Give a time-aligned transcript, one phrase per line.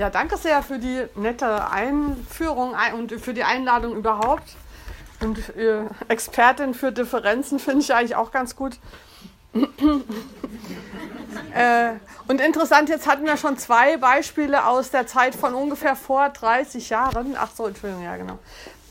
[0.00, 4.56] Ja, danke sehr für die nette Einführung und für die Einladung überhaupt.
[5.20, 8.78] Und äh, Expertin für Differenzen finde ich eigentlich auch ganz gut.
[11.54, 11.90] äh,
[12.28, 16.88] und interessant, jetzt hatten wir schon zwei Beispiele aus der Zeit von ungefähr vor 30
[16.88, 17.36] Jahren.
[17.38, 18.38] Ach so, Entschuldigung, ja, genau.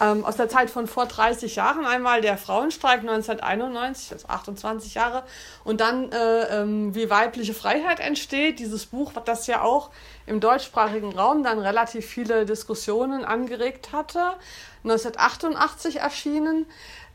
[0.01, 4.93] Ähm, aus der Zeit von vor 30 Jahren einmal der Frauenstreik 1991, das ist 28
[4.93, 5.23] Jahre,
[5.65, 8.59] und dann äh, ähm, wie weibliche Freiheit entsteht.
[8.59, 9.89] Dieses Buch, das ja auch
[10.25, 14.35] im deutschsprachigen Raum dann relativ viele Diskussionen angeregt hatte.
[14.83, 16.65] 1988 erschienen.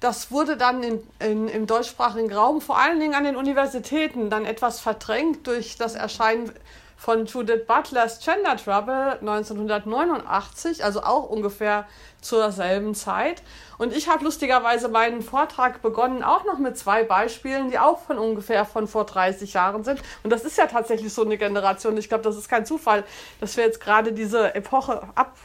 [0.01, 4.45] Das wurde dann in, in, im deutschsprachigen Raum, vor allen Dingen an den Universitäten, dann
[4.45, 6.53] etwas verdrängt durch das Erscheinen
[6.97, 11.87] von Judith Butlers Gender Trouble 1989, also auch ungefähr
[12.25, 13.43] zur selben Zeit.
[13.77, 18.19] Und ich habe lustigerweise meinen Vortrag begonnen, auch noch mit zwei Beispielen, die auch von
[18.19, 20.01] ungefähr von vor 30 Jahren sind.
[20.23, 21.97] Und das ist ja tatsächlich so eine Generation.
[21.97, 23.05] Ich glaube, das ist kein Zufall,
[23.41, 25.37] dass wir jetzt gerade diese Epoche ab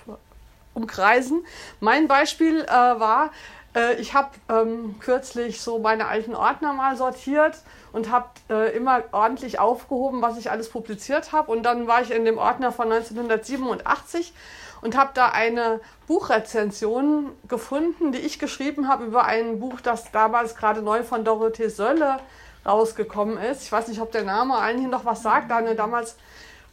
[0.74, 1.46] umkreisen.
[1.80, 3.32] Mein Beispiel äh, war,
[3.76, 7.58] äh, ich habe ähm, kürzlich so meine alten Ordner mal sortiert
[7.92, 11.52] und habe äh, immer ordentlich aufgehoben, was ich alles publiziert habe.
[11.52, 14.34] Und dann war ich in dem Ordner von 1987
[14.82, 20.56] und habe da eine Buchrezension gefunden, die ich geschrieben habe über ein Buch, das damals
[20.56, 22.20] gerade neu von Dorothee Sölle
[22.66, 23.64] rausgekommen ist.
[23.64, 26.16] Ich weiß nicht, ob der Name allen hier noch was sagt, eine damals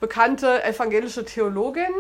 [0.01, 1.95] bekannte evangelische Theologin.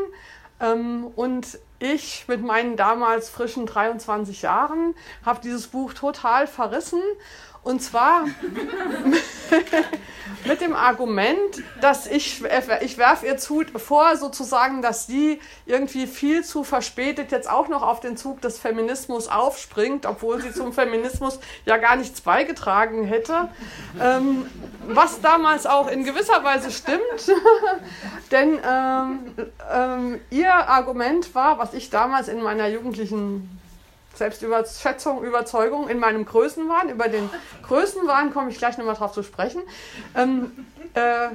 [0.61, 7.03] Ähm, und ich mit meinen damals frischen 23 Jahren habe dieses Buch total verrissen
[7.67, 8.27] und zwar
[10.45, 12.45] mit dem Argument, dass ich,
[12.81, 17.83] ich werfe ihr zu, vor, sozusagen, dass sie irgendwie viel zu verspätet jetzt auch noch
[17.83, 23.49] auf den Zug des Feminismus aufspringt, obwohl sie zum Feminismus ja gar nichts beigetragen hätte.
[24.01, 24.47] Ähm,
[24.87, 27.01] was damals auch in gewisser Weise stimmt,
[28.31, 29.19] denn ähm,
[29.75, 33.59] ähm, ihr Argument war, was ich damals in meiner jugendlichen
[34.17, 36.89] Selbstüberschätzung, Überzeugung in meinem Größenwahn.
[36.91, 37.29] Über den
[37.67, 39.63] Größenwahn komme ich gleich nochmal drauf zu sprechen.
[40.15, 41.29] Ähm, äh,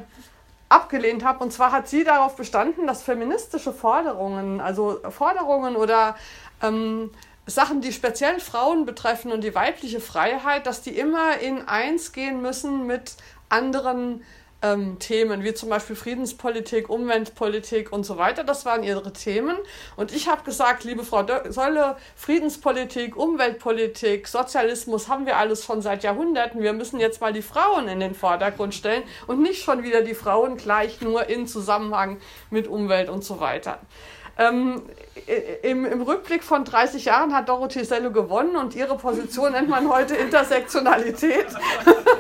[0.70, 1.44] abgelehnt habe.
[1.44, 6.16] Und zwar hat sie darauf bestanden, dass feministische Forderungen, also Forderungen oder
[6.62, 7.12] ähm,
[7.46, 12.42] Sachen, die speziell Frauen betreffen und die weibliche Freiheit, dass die immer in eins gehen
[12.42, 13.16] müssen mit
[13.50, 14.24] anderen
[14.62, 18.44] ähm, Themen, wie zum Beispiel Friedenspolitik, Umweltpolitik und so weiter.
[18.44, 19.58] Das waren ihre Themen.
[19.96, 26.04] Und ich habe gesagt, liebe Frau Solle, Friedenspolitik, Umweltpolitik, Sozialismus haben wir alles schon seit
[26.04, 26.62] Jahrhunderten.
[26.62, 30.16] Wir müssen jetzt mal die Frauen in den Vordergrund stellen und nicht schon wieder die
[30.16, 32.18] Frauen gleich nur in Zusammenhang
[32.50, 33.80] mit Umwelt und so weiter.
[34.38, 34.84] Ähm,
[35.64, 39.90] im, Im Rückblick von 30 Jahren hat Dorothee Sello gewonnen und ihre Position nennt man
[39.90, 41.48] heute Intersektionalität.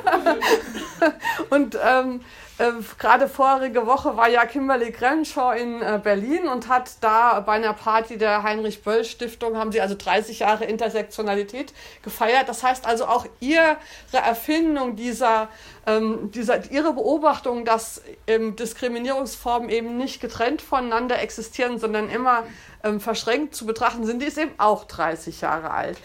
[1.49, 2.21] und ähm,
[2.61, 7.53] äh, gerade vorige Woche war ja Kimberly Crenshaw in äh, Berlin und hat da bei
[7.53, 11.73] einer Party der Heinrich Böll Stiftung, haben sie also 30 Jahre Intersektionalität
[12.03, 12.49] gefeiert.
[12.49, 13.77] Das heißt also auch ihre
[14.11, 15.47] Erfindung dieser,
[15.87, 22.43] ähm, dieser ihre Beobachtung, dass ähm, Diskriminierungsformen eben nicht getrennt voneinander existieren, sondern immer
[22.83, 25.97] ähm, verschränkt zu betrachten sind, die ist eben auch 30 Jahre alt.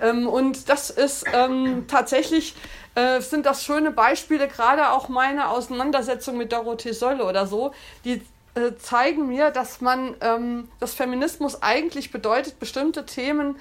[0.00, 2.54] Ähm, und das ist ähm, tatsächlich
[2.94, 7.72] äh, sind das schöne Beispiele, gerade auch meine Auseinandersetzung mit Dorothee Sölle oder so,
[8.04, 8.22] die
[8.54, 13.56] äh, zeigen mir, dass man, ähm, dass Feminismus eigentlich bedeutet, bestimmte Themen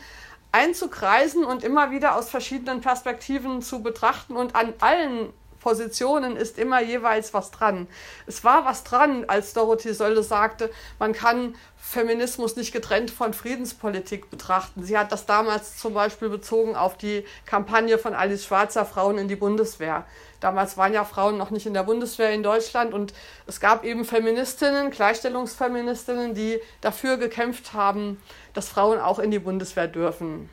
[0.51, 6.81] einzukreisen und immer wieder aus verschiedenen Perspektiven zu betrachten und an allen Positionen ist immer
[6.81, 7.87] jeweils was dran.
[8.25, 11.55] Es war was dran, als Dorothee Sölle sagte, man kann
[11.91, 14.81] Feminismus nicht getrennt von Friedenspolitik betrachten.
[14.81, 19.27] Sie hat das damals zum Beispiel bezogen auf die Kampagne von Alice Schwarzer Frauen in
[19.27, 20.05] die Bundeswehr.
[20.39, 23.13] Damals waren ja Frauen noch nicht in der Bundeswehr in Deutschland und
[23.45, 29.89] es gab eben Feministinnen, Gleichstellungsfeministinnen, die dafür gekämpft haben, dass Frauen auch in die Bundeswehr
[29.89, 30.49] dürfen.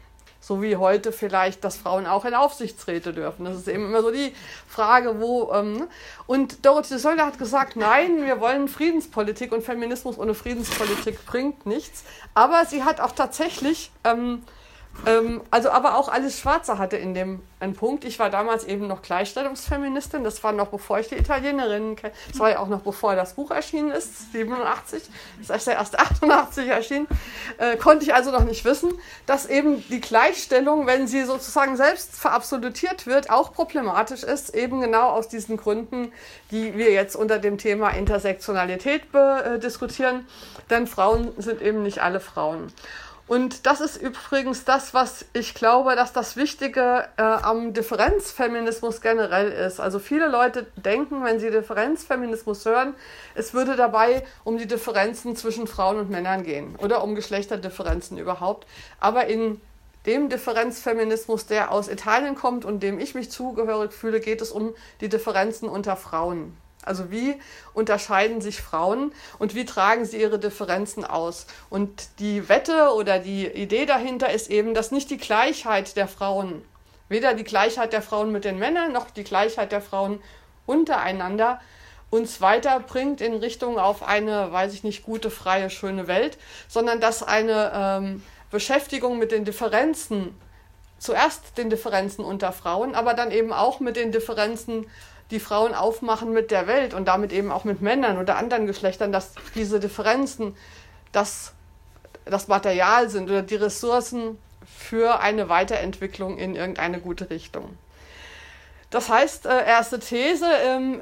[0.48, 3.44] So wie heute vielleicht, dass Frauen auch in Aufsichtsräte dürfen.
[3.44, 4.32] Das ist eben immer so die
[4.66, 5.53] Frage, wo.
[5.53, 5.88] Ähm, ne?
[6.26, 12.03] und Dorothee Söller hat gesagt, nein, wir wollen Friedenspolitik und Feminismus ohne Friedenspolitik bringt nichts.
[12.33, 14.42] Aber sie hat auch tatsächlich ähm,
[15.06, 18.04] ähm, also aber auch Alice Schwarzer hatte in dem einen Punkt.
[18.04, 20.24] Ich war damals eben noch Gleichstellungsfeministin.
[20.24, 22.12] Das war noch bevor ich die Italienerinnen kenne.
[22.30, 25.03] Das war ja auch noch bevor das Buch erschienen ist, 87.
[25.47, 27.06] Das ist ja erst 88 erschienen.
[27.59, 28.92] Äh, konnte ich also noch nicht wissen,
[29.27, 34.54] dass eben die Gleichstellung, wenn sie sozusagen selbst verabsolutiert wird, auch problematisch ist.
[34.54, 36.12] Eben genau aus diesen Gründen,
[36.50, 40.27] die wir jetzt unter dem Thema Intersektionalität äh, diskutieren.
[40.71, 42.72] Denn Frauen sind eben nicht alle Frauen.
[43.28, 49.53] Und das ist übrigens das, was ich glaube, dass das Wichtige äh, am Differenzfeminismus generell
[49.53, 49.80] ist.
[49.80, 52.95] Also viele Leute denken, wenn sie Differenzfeminismus hören,
[53.34, 58.66] es würde dabei um die Differenzen zwischen Frauen und Männern gehen oder um Geschlechterdifferenzen überhaupt.
[58.98, 59.60] Aber in
[60.07, 64.74] dem Differenzfeminismus, der aus Italien kommt und dem ich mich zugehörig fühle, geht es um
[65.03, 66.57] die Differenzen unter Frauen.
[66.88, 67.38] Also wie
[67.74, 71.46] unterscheiden sich Frauen und wie tragen sie ihre Differenzen aus?
[71.70, 76.64] Und die Wette oder die Idee dahinter ist eben, dass nicht die Gleichheit der Frauen,
[77.08, 80.20] weder die Gleichheit der Frauen mit den Männern noch die Gleichheit der Frauen
[80.66, 81.60] untereinander
[82.10, 87.22] uns weiterbringt in Richtung auf eine, weiß ich nicht, gute, freie, schöne Welt, sondern dass
[87.22, 90.34] eine ähm, Beschäftigung mit den Differenzen,
[90.98, 94.86] zuerst den Differenzen unter Frauen, aber dann eben auch mit den Differenzen
[95.30, 99.13] die Frauen aufmachen mit der Welt und damit eben auch mit Männern oder anderen Geschlechtern,
[99.13, 100.57] dass diese Differenzen
[101.13, 101.53] das,
[102.25, 107.77] das Material sind oder die Ressourcen für eine Weiterentwicklung in irgendeine gute Richtung.
[108.91, 111.01] Das heißt, äh, erste These, ähm,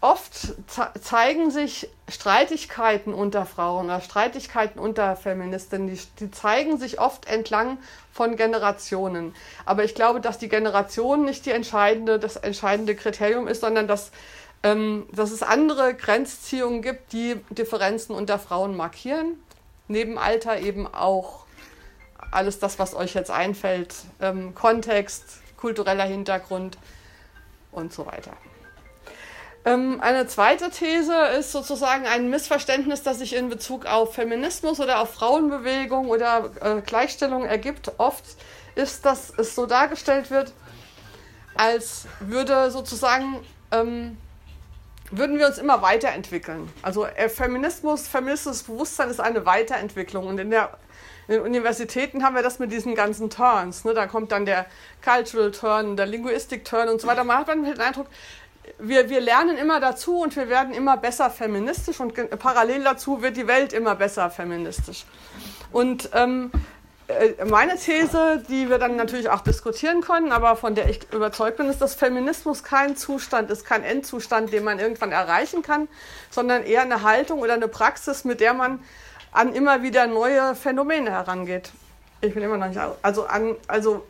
[0.00, 0.54] oft
[1.00, 7.78] zeigen sich Streitigkeiten unter Frauen oder Streitigkeiten unter Feministinnen, die, die, zeigen sich oft entlang
[8.20, 9.34] von Generationen.
[9.64, 14.10] Aber ich glaube, dass die Generation nicht die entscheidende, das entscheidende Kriterium ist, sondern dass,
[14.62, 19.42] ähm, dass es andere Grenzziehungen gibt, die Differenzen unter Frauen markieren.
[19.88, 21.46] Neben Alter eben auch
[22.30, 26.76] alles das, was euch jetzt einfällt, ähm, Kontext, kultureller Hintergrund
[27.72, 28.32] und so weiter.
[29.64, 35.00] Ähm, eine zweite These ist sozusagen ein Missverständnis, das sich in Bezug auf Feminismus oder
[35.00, 37.92] auf Frauenbewegung oder äh, Gleichstellung ergibt.
[37.98, 38.24] Oft
[38.74, 40.52] ist, dass es so dargestellt wird,
[41.54, 44.16] als würde sozusagen ähm,
[45.10, 46.72] würden wir uns immer weiterentwickeln.
[46.82, 50.70] Also äh, Feminismus, feministisches Bewusstsein ist eine Weiterentwicklung und in der
[51.28, 53.84] in den Universitäten haben wir das mit diesen ganzen Turns.
[53.84, 53.94] Ne?
[53.94, 54.66] Da kommt dann der
[55.04, 57.22] Cultural Turn, der Linguistic Turn und so weiter.
[57.22, 58.08] Man hat dann den Eindruck,
[58.82, 63.36] wir, wir lernen immer dazu und wir werden immer besser feministisch und parallel dazu wird
[63.36, 65.04] die Welt immer besser feministisch.
[65.72, 66.50] Und ähm,
[67.08, 71.56] äh, meine These, die wir dann natürlich auch diskutieren können, aber von der ich überzeugt
[71.56, 75.88] bin, ist, dass Feminismus kein Zustand ist, kein Endzustand, den man irgendwann erreichen kann,
[76.30, 78.82] sondern eher eine Haltung oder eine Praxis, mit der man
[79.32, 81.70] an immer wieder neue Phänomene herangeht.
[82.22, 82.80] Ich bin immer noch nicht.
[83.00, 84.04] Also, an, also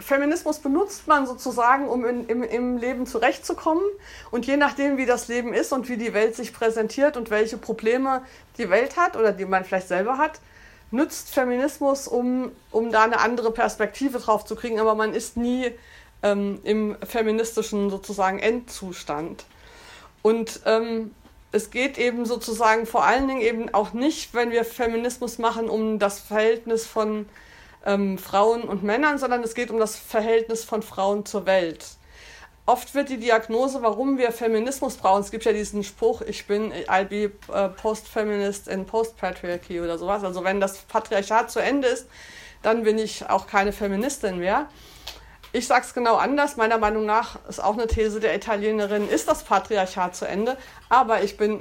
[0.00, 3.84] Feminismus benutzt man sozusagen, um in, im, im Leben zurechtzukommen.
[4.32, 7.56] Und je nachdem, wie das Leben ist und wie die Welt sich präsentiert und welche
[7.56, 8.22] Probleme
[8.58, 10.40] die Welt hat oder die man vielleicht selber hat,
[10.90, 14.80] nützt Feminismus, um, um da eine andere Perspektive drauf zu kriegen.
[14.80, 15.70] Aber man ist nie
[16.24, 19.44] ähm, im feministischen sozusagen Endzustand.
[20.22, 21.12] Und ähm,
[21.52, 26.00] es geht eben sozusagen vor allen Dingen eben auch nicht, wenn wir Feminismus machen, um
[26.00, 27.26] das Verhältnis von
[27.84, 31.84] ähm, Frauen und Männern, sondern es geht um das Verhältnis von Frauen zur Welt.
[32.64, 36.72] Oft wird die Diagnose, warum wir Feminismus brauchen, es gibt ja diesen Spruch, ich bin,
[36.72, 40.22] I'll be uh, post-feminist in post-patriarchy oder sowas.
[40.22, 42.06] Also wenn das Patriarchat zu Ende ist,
[42.62, 44.68] dann bin ich auch keine Feministin mehr.
[45.52, 46.56] Ich sage es genau anders.
[46.56, 50.56] Meiner Meinung nach ist auch eine These der Italienerin, ist das Patriarchat zu Ende.
[50.88, 51.60] Aber ich bin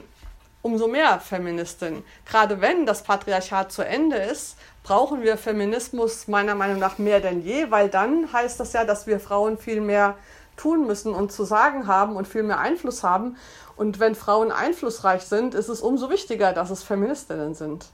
[0.61, 2.03] umso mehr Feministin.
[2.25, 7.41] Gerade wenn das Patriarchat zu Ende ist, brauchen wir Feminismus meiner Meinung nach mehr denn
[7.41, 10.15] je, weil dann heißt das ja, dass wir Frauen viel mehr
[10.57, 13.37] tun müssen und zu sagen haben und viel mehr Einfluss haben.
[13.75, 17.87] Und wenn Frauen einflussreich sind, ist es umso wichtiger, dass es Feministinnen sind.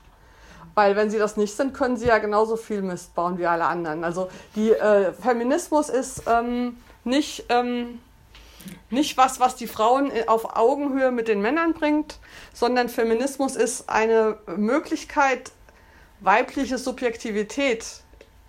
[0.76, 3.66] Weil wenn sie das nicht sind, können sie ja genauso viel Mist bauen wie alle
[3.66, 4.04] anderen.
[4.04, 8.00] Also die äh, Feminismus ist ähm, nicht, ähm,
[8.90, 12.20] nicht was, was die Frauen auf Augenhöhe mit den Männern bringt,
[12.54, 15.52] sondern Feminismus ist eine Möglichkeit,
[16.20, 17.86] weibliche Subjektivität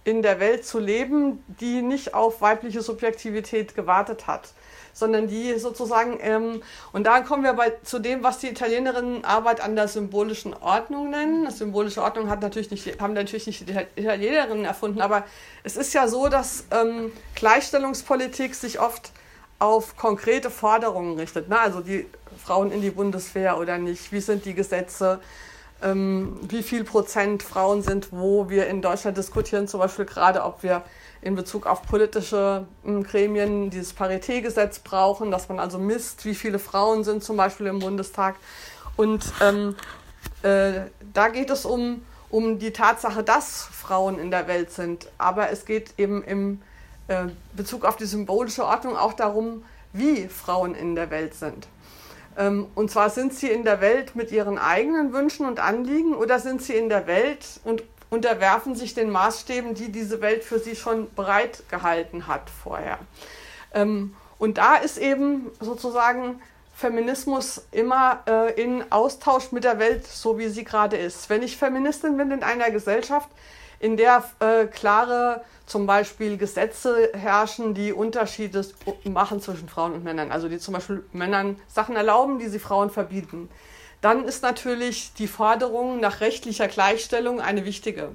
[0.05, 4.55] in der Welt zu leben, die nicht auf weibliche Subjektivität gewartet hat,
[4.95, 9.61] sondern die sozusagen, ähm, und da kommen wir bei, zu dem, was die Italienerinnen Arbeit
[9.61, 11.45] an der symbolischen Ordnung nennen.
[11.45, 15.25] Das symbolische Ordnung hat natürlich nicht, haben natürlich nicht die Italienerinnen erfunden, aber
[15.63, 19.13] es ist ja so, dass ähm, Gleichstellungspolitik sich oft
[19.59, 21.49] auf konkrete Forderungen richtet.
[21.49, 21.59] Ne?
[21.59, 22.07] Also die
[22.43, 25.21] Frauen in die Bundeswehr oder nicht, wie sind die Gesetze,
[25.83, 30.63] ähm, wie viel Prozent Frauen sind, wo wir in Deutschland diskutieren, zum Beispiel gerade, ob
[30.63, 30.83] wir
[31.21, 36.59] in Bezug auf politische ähm, Gremien dieses Paritätgesetz brauchen, dass man also misst, wie viele
[36.59, 38.37] Frauen sind zum Beispiel im Bundestag.
[38.97, 39.77] Und ähm,
[40.43, 45.09] äh, da geht es um, um die Tatsache, dass Frauen in der Welt sind.
[45.19, 46.63] Aber es geht eben im
[47.09, 51.67] äh, Bezug auf die symbolische Ordnung auch darum, wie Frauen in der Welt sind.
[52.37, 56.39] Ähm, und zwar sind sie in der Welt mit ihren eigenen Wünschen und Anliegen oder
[56.39, 60.77] sind sie in der Welt und unterwerfen sich den Maßstäben, die diese Welt für sie
[60.77, 62.99] schon bereit gehalten hat vorher.
[63.75, 66.41] Ähm, und da ist eben sozusagen
[66.75, 71.29] Feminismus immer äh, in Austausch mit der Welt, so wie sie gerade ist.
[71.29, 73.29] Wenn ich Feministin bin in einer Gesellschaft,
[73.81, 78.67] in der äh, klare zum Beispiel Gesetze herrschen, die Unterschiede
[79.05, 82.91] machen zwischen Frauen und Männern, also die zum Beispiel Männern Sachen erlauben, die sie Frauen
[82.91, 83.49] verbieten,
[84.01, 88.11] dann ist natürlich die Forderung nach rechtlicher Gleichstellung eine wichtige.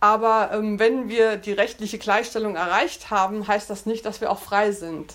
[0.00, 4.38] Aber ähm, wenn wir die rechtliche Gleichstellung erreicht haben, heißt das nicht, dass wir auch
[4.38, 5.14] frei sind.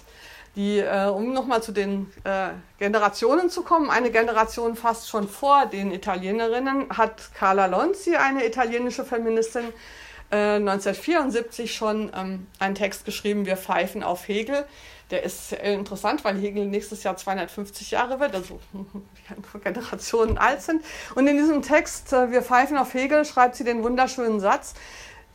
[0.56, 5.66] Die, äh, um nochmal zu den äh, Generationen zu kommen, eine Generation fast schon vor
[5.66, 9.74] den Italienerinnen hat Carla Lonzi, eine italienische Feministin,
[10.32, 14.66] äh, 1974 schon ähm, einen Text geschrieben, Wir pfeifen auf Hegel.
[15.12, 18.60] Der ist interessant, weil Hegel nächstes Jahr 250 Jahre wird, also
[19.64, 20.84] Generationen alt sind.
[21.14, 24.74] Und in diesem Text, äh, Wir pfeifen auf Hegel, schreibt sie den wunderschönen Satz,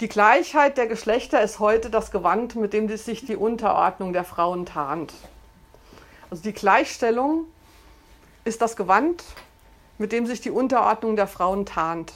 [0.01, 4.65] die Gleichheit der Geschlechter ist heute das Gewand, mit dem sich die Unterordnung der Frauen
[4.65, 5.13] tarnt.
[6.31, 7.47] Also die Gleichstellung
[8.45, 9.25] ist das Gewand,
[9.99, 12.13] mit dem sich die Unterordnung der Frauen tarnt.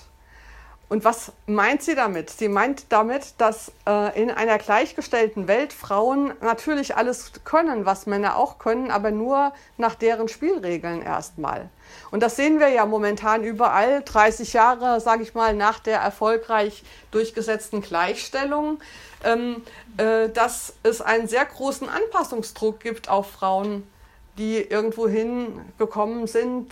[0.92, 2.28] Und was meint sie damit?
[2.28, 8.36] Sie meint damit, dass äh, in einer gleichgestellten Welt Frauen natürlich alles können, was Männer
[8.36, 11.70] auch können, aber nur nach deren Spielregeln erstmal.
[12.10, 16.84] Und das sehen wir ja momentan überall, 30 Jahre, sage ich mal, nach der erfolgreich
[17.10, 18.78] durchgesetzten Gleichstellung,
[19.24, 19.62] ähm,
[19.96, 23.90] äh, dass es einen sehr großen Anpassungsdruck gibt auf Frauen,
[24.36, 26.70] die irgendwo hingekommen sind,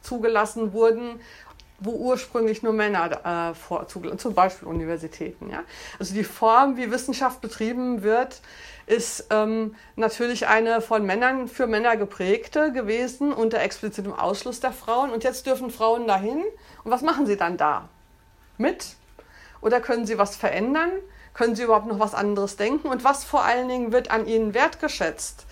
[0.00, 1.20] zugelassen wurden
[1.80, 5.50] wo ursprünglich nur Männer äh, vor, zum Beispiel Universitäten.
[5.50, 5.64] Ja?
[5.98, 8.40] Also die Form, wie Wissenschaft betrieben wird,
[8.86, 15.10] ist ähm, natürlich eine von Männern für Männer geprägte gewesen unter explizitem Ausschluss der Frauen.
[15.10, 16.42] Und jetzt dürfen Frauen dahin.
[16.84, 17.88] Und was machen sie dann da?
[18.58, 18.96] Mit?
[19.60, 20.90] Oder können sie was verändern?
[21.34, 22.88] Können sie überhaupt noch was anderes denken?
[22.88, 25.46] Und was vor allen Dingen wird an ihnen wertgeschätzt?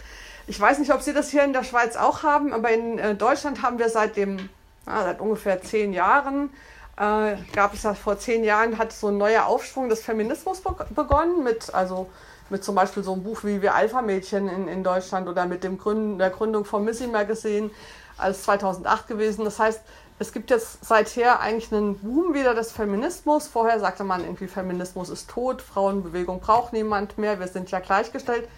[0.49, 3.14] Ich weiß nicht, ob Sie das hier in der Schweiz auch haben, aber in äh,
[3.14, 4.49] Deutschland haben wir seit dem
[4.88, 6.50] ja, seit ungefähr zehn Jahren
[6.97, 10.62] äh, gab es ja vor zehn Jahren hat so ein neuer Aufschwung des Feminismus
[10.95, 12.09] begonnen mit also
[12.50, 15.78] mit zum Beispiel so einem Buch wie wir Alpha-Mädchen in, in Deutschland oder mit dem
[15.78, 17.71] Gründen, der Gründung von Missy Magazine
[18.16, 19.45] als 2008 gewesen.
[19.45, 19.80] Das heißt,
[20.18, 23.47] es gibt jetzt seither eigentlich einen Boom wieder des Feminismus.
[23.47, 28.49] Vorher sagte man irgendwie, Feminismus ist tot, Frauenbewegung braucht niemand mehr, wir sind ja gleichgestellt.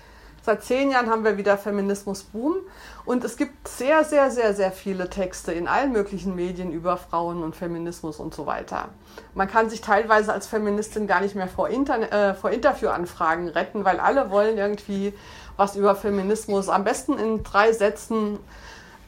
[0.42, 2.56] Seit zehn Jahren haben wir wieder Feminismus-Boom
[3.04, 7.42] und es gibt sehr, sehr, sehr, sehr viele Texte in allen möglichen Medien über Frauen
[7.42, 8.88] und Feminismus und so weiter.
[9.34, 13.84] Man kann sich teilweise als Feministin gar nicht mehr vor, Inter äh, vor Interviewanfragen retten,
[13.84, 15.12] weil alle wollen irgendwie
[15.58, 18.38] was über Feminismus, am besten in drei Sätzen.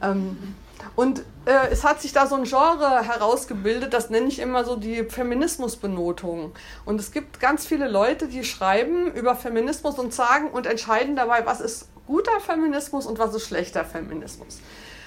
[0.03, 0.55] Ähm,
[0.95, 4.75] und äh, es hat sich da so ein Genre herausgebildet, das nenne ich immer so
[4.75, 6.53] die Feminismusbenotung.
[6.85, 11.45] Und es gibt ganz viele Leute, die schreiben über Feminismus und sagen und entscheiden dabei,
[11.45, 14.59] was ist guter Feminismus und was ist schlechter Feminismus.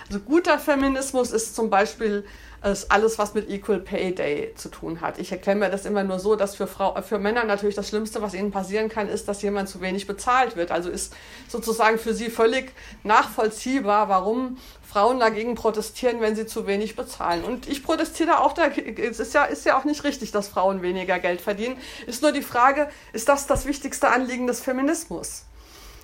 [0.09, 2.25] Also guter Feminismus ist zum Beispiel
[2.73, 5.19] ist alles, was mit Equal Pay Day zu tun hat.
[5.19, 8.23] Ich erkläre mir das immer nur so, dass für, Frau, für Männer natürlich das Schlimmste,
[8.23, 10.71] was ihnen passieren kann, ist, dass jemand zu wenig bezahlt wird.
[10.71, 11.15] Also ist
[11.49, 12.73] sozusagen für sie völlig
[13.05, 17.45] nachvollziehbar, warum Frauen dagegen protestieren, wenn sie zu wenig bezahlen.
[17.45, 19.01] Und ich protestiere auch dagegen.
[19.03, 21.77] Es ist ja, ist ja auch nicht richtig, dass Frauen weniger Geld verdienen.
[22.07, 25.45] Ist nur die Frage, ist das das wichtigste Anliegen des Feminismus?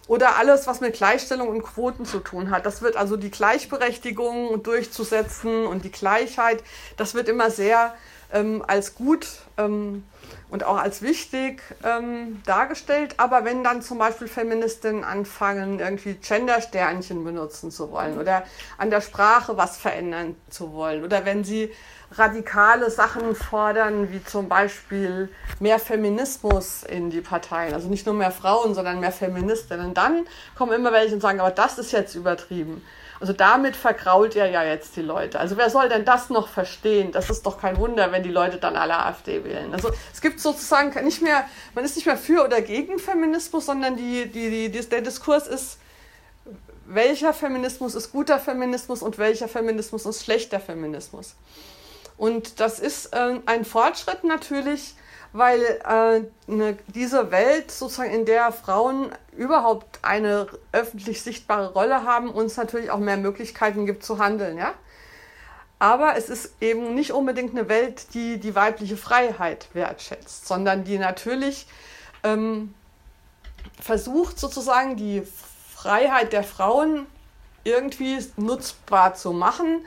[0.09, 2.67] Oder alles, was mit Gleichstellung und Quoten zu tun hat.
[2.67, 6.63] Das wird also die Gleichberechtigung durchzusetzen und die Gleichheit,
[6.97, 7.95] das wird immer sehr
[8.33, 9.27] ähm, als gut
[9.59, 10.05] ähm,
[10.51, 13.15] und auch als wichtig ähm, dargestellt.
[13.19, 18.45] Aber wenn dann zum Beispiel Feministinnen anfangen, irgendwie Gendersternchen benutzen zu wollen oder
[18.79, 21.71] an der Sprache was verändern zu wollen oder wenn sie
[22.17, 25.29] radikale Sachen fordern, wie zum Beispiel
[25.61, 30.27] mehr Feminismus in die Parteien, also nicht nur mehr Frauen, sondern mehr Feministinnen, dann
[30.57, 32.83] kommen immer welche und sagen, aber das ist jetzt übertrieben.
[33.23, 35.39] Also damit verkrault er ja jetzt die Leute.
[35.39, 37.13] Also wer soll denn das noch verstehen?
[37.13, 39.73] Das ist doch kein Wunder, wenn die Leute dann alle AfD wählen.
[39.73, 41.45] Also es gibt sozusagen nicht mehr,
[41.77, 45.79] man ist nicht mehr für oder gegen Feminismus, sondern die, die, die, der Diskurs ist,
[46.87, 51.37] welcher Feminismus ist guter Feminismus und welcher Feminismus ist schlechter Feminismus.
[52.23, 54.95] Und das ist äh, ein Fortschritt natürlich,
[55.33, 62.31] weil äh, ne, diese Welt, sozusagen, in der Frauen überhaupt eine öffentlich sichtbare Rolle haben,
[62.31, 64.73] uns natürlich auch mehr Möglichkeiten gibt zu handeln, ja.
[65.81, 70.99] Aber es ist eben nicht unbedingt eine Welt, die die weibliche Freiheit wertschätzt, sondern die
[70.99, 71.67] natürlich
[72.23, 72.73] ähm,
[73.81, 75.25] versucht, sozusagen die
[75.75, 77.05] Freiheit der Frauen
[77.65, 79.85] irgendwie nutzbar zu machen,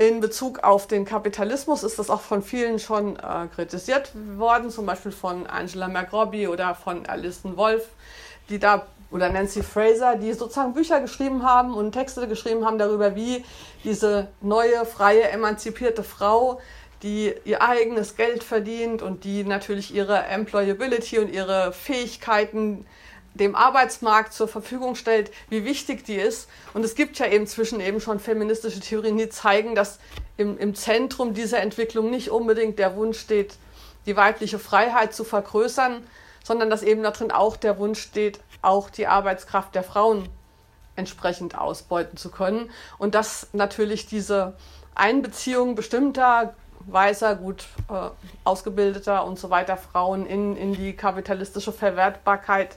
[0.00, 4.86] In Bezug auf den Kapitalismus ist das auch von vielen schon äh, kritisiert worden, zum
[4.86, 7.86] Beispiel von Angela McRobbie oder von Alison Wolf,
[8.48, 13.14] die da oder Nancy Fraser, die sozusagen Bücher geschrieben haben und Texte geschrieben haben darüber,
[13.14, 13.44] wie
[13.84, 16.62] diese neue, freie, emanzipierte Frau,
[17.02, 22.86] die ihr eigenes Geld verdient und die natürlich ihre Employability und ihre Fähigkeiten
[23.34, 26.48] dem Arbeitsmarkt zur Verfügung stellt, wie wichtig die ist.
[26.74, 29.98] Und es gibt ja eben zwischen eben schon feministische Theorien, die zeigen, dass
[30.36, 33.54] im, im Zentrum dieser Entwicklung nicht unbedingt der Wunsch steht,
[34.06, 36.02] die weibliche Freiheit zu vergrößern,
[36.42, 40.28] sondern dass eben darin auch der Wunsch steht, auch die Arbeitskraft der Frauen
[40.96, 42.70] entsprechend ausbeuten zu können.
[42.98, 44.54] Und dass natürlich diese
[44.94, 46.54] Einbeziehung bestimmter
[46.86, 48.08] weißer, gut äh,
[48.44, 52.76] ausgebildeter und so weiter Frauen in, in die kapitalistische Verwertbarkeit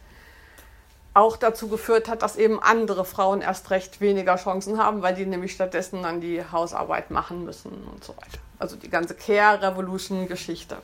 [1.14, 5.26] auch dazu geführt hat, dass eben andere Frauen erst recht weniger Chancen haben, weil die
[5.26, 8.40] nämlich stattdessen dann die Hausarbeit machen müssen und so weiter.
[8.58, 10.78] Also die ganze Care-Revolution-Geschichte.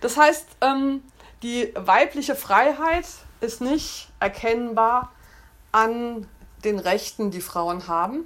[0.00, 1.02] Das heißt, ähm,
[1.42, 3.06] die weibliche Freiheit
[3.40, 5.12] ist nicht erkennbar
[5.72, 6.28] an
[6.64, 8.24] den Rechten, die Frauen haben,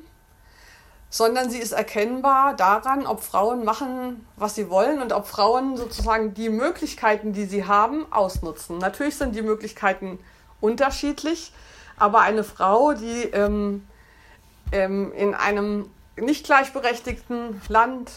[1.09, 6.35] sondern sie ist erkennbar daran, ob Frauen machen, was sie wollen und ob Frauen sozusagen
[6.35, 8.79] die Möglichkeiten, die sie haben, ausnutzen.
[8.79, 10.21] Natürlich sind die Möglichkeiten
[10.61, 11.53] unterschiedlich,
[11.97, 13.87] aber eine Frau, die ähm,
[14.73, 18.11] ähm, in einem nicht gleichberechtigten Land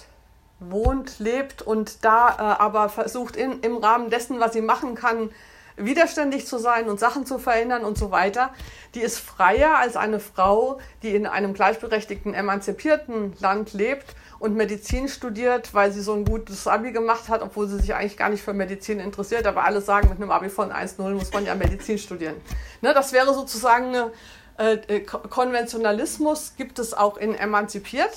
[0.60, 5.30] wohnt, lebt und da äh, aber versucht in, im Rahmen dessen, was sie machen kann,
[5.76, 8.54] widerständig zu sein und Sachen zu verändern und so weiter,
[8.94, 15.08] die ist freier als eine Frau, die in einem gleichberechtigten, emanzipierten Land lebt und Medizin
[15.08, 18.44] studiert, weil sie so ein gutes Abi gemacht hat, obwohl sie sich eigentlich gar nicht
[18.44, 19.48] für Medizin interessiert.
[19.48, 22.36] Aber alle sagen, mit einem Abi von 1,0 muss man ja Medizin studieren.
[22.82, 24.12] Ne, das wäre sozusagen eine
[24.58, 28.12] äh, äh Konventionalismus gibt es auch in emanzipiert.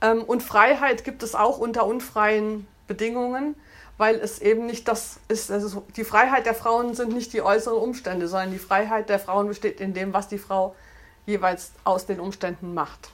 [0.00, 3.54] Ähm, und Freiheit gibt es auch unter unfreien Bedingungen
[3.98, 7.78] weil es eben nicht das ist, also die Freiheit der Frauen sind nicht die äußeren
[7.78, 10.76] Umstände, sondern die Freiheit der Frauen besteht in dem, was die Frau
[11.24, 13.08] jeweils aus den Umständen macht.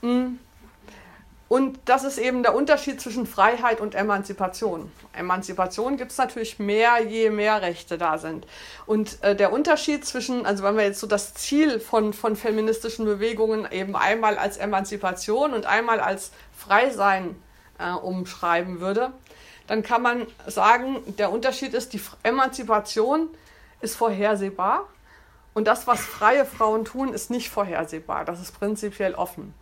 [0.00, 0.38] Mm.
[1.52, 4.90] Und das ist eben der Unterschied zwischen Freiheit und Emanzipation.
[5.12, 8.46] Emanzipation gibt es natürlich mehr, je mehr Rechte da sind.
[8.86, 13.04] Und äh, der Unterschied zwischen, also wenn wir jetzt so das Ziel von, von feministischen
[13.04, 17.36] Bewegungen eben einmal als Emanzipation und einmal als Freisein
[17.78, 19.12] äh, umschreiben würde,
[19.66, 23.28] dann kann man sagen, der Unterschied ist, die Emanzipation
[23.82, 24.88] ist vorhersehbar
[25.52, 28.24] und das, was freie Frauen tun, ist nicht vorhersehbar.
[28.24, 29.52] Das ist prinzipiell offen.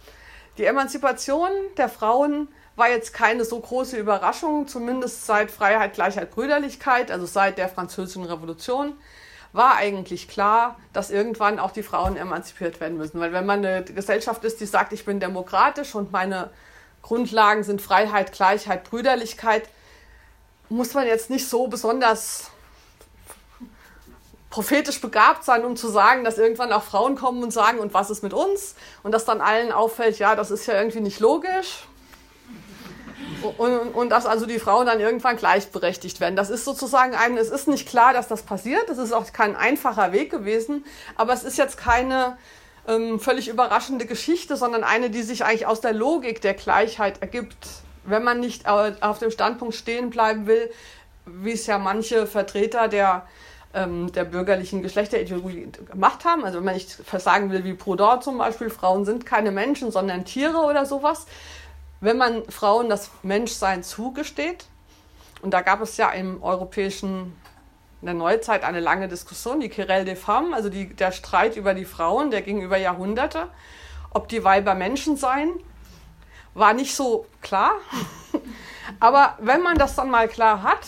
[0.61, 2.46] Die Emanzipation der Frauen
[2.77, 8.25] war jetzt keine so große Überraschung, zumindest seit Freiheit, Gleichheit, Brüderlichkeit, also seit der Französischen
[8.25, 8.92] Revolution,
[9.55, 13.18] war eigentlich klar, dass irgendwann auch die Frauen emanzipiert werden müssen.
[13.20, 16.51] Weil wenn man eine Gesellschaft ist, die sagt, ich bin demokratisch und meine
[17.01, 19.66] Grundlagen sind Freiheit, Gleichheit, Brüderlichkeit,
[20.68, 22.49] muss man jetzt nicht so besonders
[24.50, 28.10] prophetisch begabt sein, um zu sagen, dass irgendwann auch Frauen kommen und sagen, und was
[28.10, 28.74] ist mit uns?
[29.02, 31.84] Und dass dann allen auffällt, ja, das ist ja irgendwie nicht logisch.
[33.56, 36.36] Und, und dass also die Frauen dann irgendwann gleichberechtigt werden.
[36.36, 38.90] Das ist sozusagen ein, es ist nicht klar, dass das passiert.
[38.90, 40.84] Es ist auch kein einfacher Weg gewesen,
[41.16, 42.36] aber es ist jetzt keine
[42.88, 47.66] ähm, völlig überraschende Geschichte, sondern eine, die sich eigentlich aus der Logik der Gleichheit ergibt
[48.04, 50.70] wenn man nicht auf dem Standpunkt stehen bleiben will,
[51.26, 53.26] wie es ja manche Vertreter der,
[53.74, 58.38] ähm, der bürgerlichen Geschlechterideologie gemacht haben, also wenn man nicht versagen will, wie Proudhon zum
[58.38, 61.26] Beispiel, Frauen sind keine Menschen, sondern Tiere oder sowas,
[62.00, 64.66] wenn man Frauen das Menschsein zugesteht,
[65.42, 67.37] und da gab es ja im europäischen
[68.02, 71.74] in der Neuzeit eine lange Diskussion, die Querelle des Femmes, also die, der Streit über
[71.74, 73.48] die Frauen, der ging über Jahrhunderte,
[74.14, 75.50] ob die Weiber Menschen seien
[76.54, 77.72] war nicht so klar.
[79.00, 80.87] Aber wenn man das dann mal klar hat,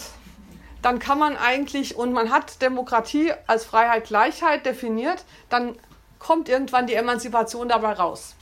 [0.82, 5.76] dann kann man eigentlich, und man hat Demokratie als Freiheit, Gleichheit definiert, dann
[6.18, 8.34] kommt irgendwann die Emanzipation dabei raus.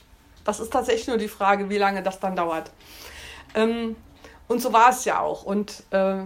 [0.44, 2.70] Das ist tatsächlich nur die Frage, wie lange das dann dauert.
[3.54, 3.94] Ähm,
[4.48, 5.44] und so war es ja auch.
[5.44, 6.16] Und äh,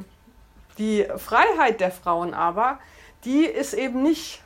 [0.79, 2.79] die Freiheit der Frauen aber,
[3.25, 4.41] die ist eben nicht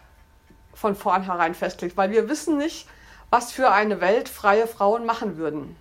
[0.75, 2.89] von vornherein festgelegt, weil wir wissen nicht,
[3.31, 5.77] was für eine Welt freie Frauen machen würden.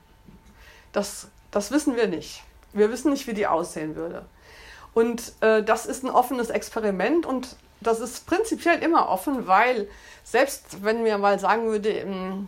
[0.91, 2.43] Das, das wissen wir nicht.
[2.73, 4.25] Wir wissen nicht, wie die aussehen würde.
[4.97, 9.87] Und äh, das ist ein offenes Experiment und das ist prinzipiell immer offen, weil
[10.23, 12.47] selbst wenn wir mal sagen würde, ähm,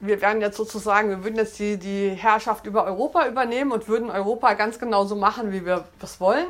[0.00, 4.08] wir werden jetzt sozusagen, wir würden jetzt die, die Herrschaft über Europa übernehmen und würden
[4.08, 6.46] Europa ganz genauso machen, wie wir das wollen,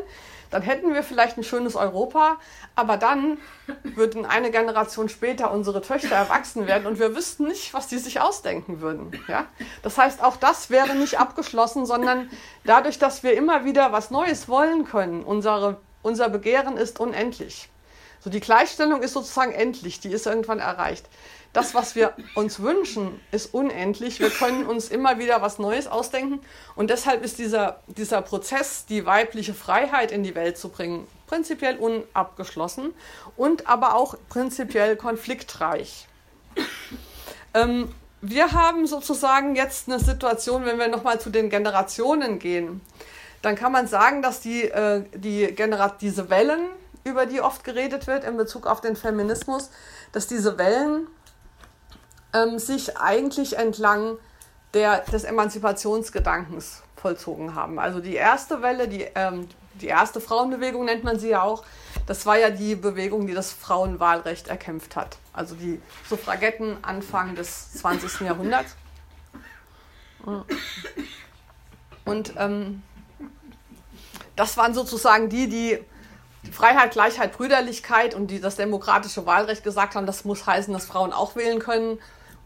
[0.54, 2.38] dann hätten wir vielleicht ein schönes Europa,
[2.76, 3.38] aber dann
[3.82, 8.20] würden eine Generation später unsere Töchter erwachsen werden und wir wüssten nicht, was die sich
[8.20, 9.20] ausdenken würden.
[9.26, 9.46] Ja?
[9.82, 12.30] Das heißt, auch das wäre nicht abgeschlossen, sondern
[12.62, 17.68] dadurch, dass wir immer wieder was Neues wollen können, unsere, unser Begehren ist unendlich.
[18.20, 21.08] So die Gleichstellung ist sozusagen endlich, die ist irgendwann erreicht
[21.54, 24.18] das, was wir uns wünschen, ist unendlich.
[24.18, 26.40] Wir können uns immer wieder was Neues ausdenken.
[26.74, 31.78] Und deshalb ist dieser, dieser Prozess, die weibliche Freiheit in die Welt zu bringen, prinzipiell
[31.78, 32.92] unabgeschlossen
[33.36, 36.08] und aber auch prinzipiell konfliktreich.
[37.54, 37.88] Ähm,
[38.20, 42.80] wir haben sozusagen jetzt eine Situation, wenn wir nochmal zu den Generationen gehen,
[43.42, 46.66] dann kann man sagen, dass die, äh, die Genera diese Wellen,
[47.04, 49.70] über die oft geredet wird in Bezug auf den Feminismus,
[50.10, 51.06] dass diese Wellen
[52.34, 54.18] ähm, sich eigentlich entlang
[54.74, 57.78] der, des Emanzipationsgedankens vollzogen haben.
[57.78, 59.48] Also die erste Welle, die, ähm,
[59.80, 61.64] die erste Frauenbewegung nennt man sie ja auch,
[62.06, 65.16] das war ja die Bewegung, die das Frauenwahlrecht erkämpft hat.
[65.32, 68.20] Also die Suffragetten Anfang des 20.
[68.20, 68.76] Jahrhunderts.
[72.04, 72.82] Und ähm,
[74.36, 75.78] das waren sozusagen die, die
[76.50, 81.12] Freiheit, Gleichheit, Brüderlichkeit und die, das demokratische Wahlrecht gesagt haben, das muss heißen, dass Frauen
[81.12, 81.98] auch wählen können.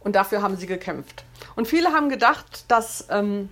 [0.08, 1.22] Und dafür haben sie gekämpft.
[1.54, 3.50] Und viele haben gedacht, dass ähm,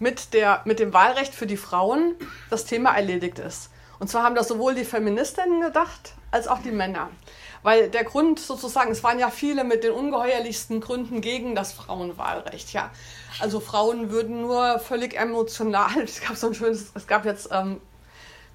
[0.00, 2.16] mit, der, mit dem Wahlrecht für die Frauen
[2.50, 3.70] das Thema erledigt ist.
[4.00, 7.10] Und zwar haben das sowohl die Feministinnen gedacht, als auch die Männer.
[7.62, 12.72] Weil der Grund sozusagen, es waren ja viele mit den ungeheuerlichsten Gründen gegen das Frauenwahlrecht,
[12.72, 12.90] ja.
[13.38, 17.80] Also Frauen würden nur völlig emotional, es gab so ein schönes, es gab jetzt ähm,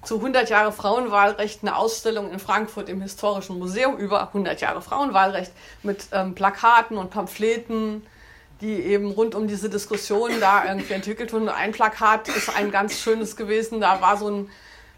[0.02, 5.52] zu 100 Jahre Frauenwahlrecht eine Ausstellung in Frankfurt im Historischen Museum über 100 Jahre Frauenwahlrecht
[5.82, 8.06] mit ähm, Plakaten und Pamphleten,
[8.60, 11.48] die eben rund um diese Diskussion da irgendwie entwickelt wurden.
[11.48, 14.50] Ein Plakat ist ein ganz schönes gewesen, da war so ein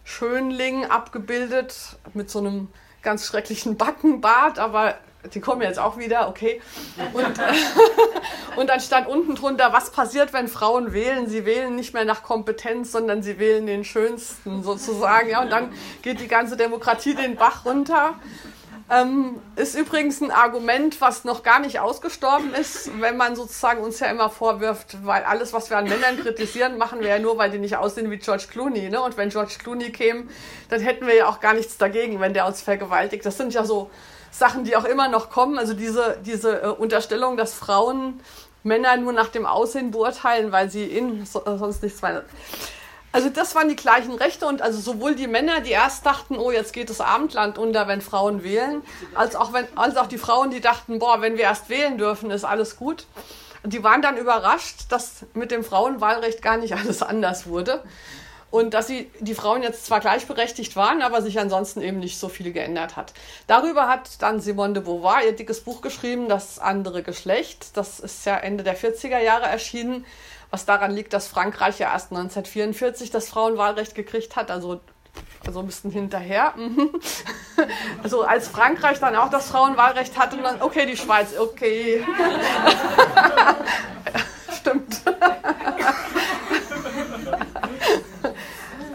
[0.05, 2.69] Schönling abgebildet mit so einem
[3.03, 4.97] ganz schrecklichen Backenbart, aber
[5.35, 6.61] die kommen jetzt auch wieder, okay.
[7.13, 7.27] Und,
[8.57, 11.29] und dann stand unten drunter, was passiert, wenn Frauen wählen?
[11.29, 15.29] Sie wählen nicht mehr nach Kompetenz, sondern sie wählen den Schönsten sozusagen.
[15.29, 18.15] Ja, und dann geht die ganze Demokratie den Bach runter.
[18.91, 24.01] Ähm, ist übrigens ein Argument, was noch gar nicht ausgestorben ist, wenn man sozusagen uns
[24.01, 27.51] ja immer vorwirft, weil alles, was wir an Männern kritisieren, machen wir ja nur, weil
[27.51, 28.89] die nicht aussehen wie George Clooney.
[28.89, 29.03] Ne?
[29.03, 30.25] Und wenn George Clooney käme,
[30.71, 33.27] dann hätten wir ja auch gar nichts dagegen, wenn der uns vergewaltigt.
[33.27, 33.91] Das sind ja so
[34.31, 35.59] Sachen, die auch immer noch kommen.
[35.59, 38.21] Also diese, diese äh, Unterstellung, dass Frauen
[38.63, 42.25] Männer nur nach dem Aussehen beurteilen, weil sie in so, äh, sonst nichts weiter.
[43.11, 46.51] Also das waren die gleichen Rechte und also sowohl die Männer, die erst dachten, oh,
[46.51, 48.83] jetzt geht das Abendland unter, wenn Frauen wählen,
[49.15, 52.31] als auch, wenn, als auch die Frauen, die dachten, boah, wenn wir erst wählen dürfen,
[52.31, 53.07] ist alles gut.
[53.65, 57.83] Die waren dann überrascht, dass mit dem Frauenwahlrecht gar nicht alles anders wurde.
[58.51, 62.29] Und dass sie, die Frauen jetzt zwar gleichberechtigt waren, aber sich ansonsten eben nicht so
[62.29, 63.13] viel geändert hat.
[63.47, 67.77] Darüber hat dann Simone de Beauvoir ihr dickes Buch geschrieben, Das andere Geschlecht.
[67.77, 70.07] Das ist ja Ende der 40er Jahre erschienen,
[70.51, 74.81] was daran liegt, dass Frankreich ja erst 1944 das Frauenwahlrecht gekriegt hat, also
[75.47, 76.55] also ein bisschen hinterher.
[76.57, 76.91] Mhm.
[78.03, 82.05] Also als Frankreich dann auch das Frauenwahlrecht hatte, dann, okay, die Schweiz, okay.
[84.57, 85.03] Stimmt.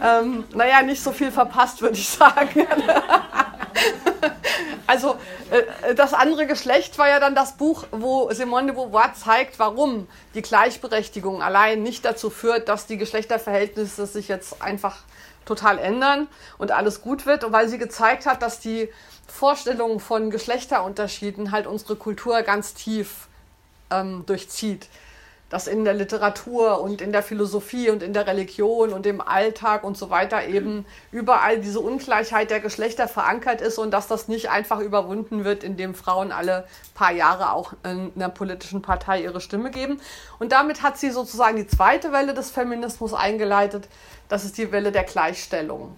[0.04, 2.66] ähm, naja, nicht so viel verpasst, würde ich sagen.
[4.86, 5.16] also
[5.50, 10.06] äh, das andere Geschlecht war ja dann das Buch, wo Simone de Beauvoir zeigt, warum
[10.34, 14.98] die Gleichberechtigung allein nicht dazu führt, dass die Geschlechterverhältnisse sich jetzt einfach
[15.46, 18.90] total ändern und alles gut wird, weil sie gezeigt hat, dass die
[19.26, 23.28] Vorstellung von Geschlechterunterschieden halt unsere Kultur ganz tief
[23.90, 24.88] ähm, durchzieht
[25.54, 29.84] dass in der Literatur und in der Philosophie und in der Religion und im Alltag
[29.84, 34.50] und so weiter eben überall diese Ungleichheit der Geschlechter verankert ist und dass das nicht
[34.50, 39.70] einfach überwunden wird, indem Frauen alle paar Jahre auch in einer politischen Partei ihre Stimme
[39.70, 40.00] geben.
[40.40, 43.86] Und damit hat sie sozusagen die zweite Welle des Feminismus eingeleitet.
[44.28, 45.96] Das ist die Welle der Gleichstellung.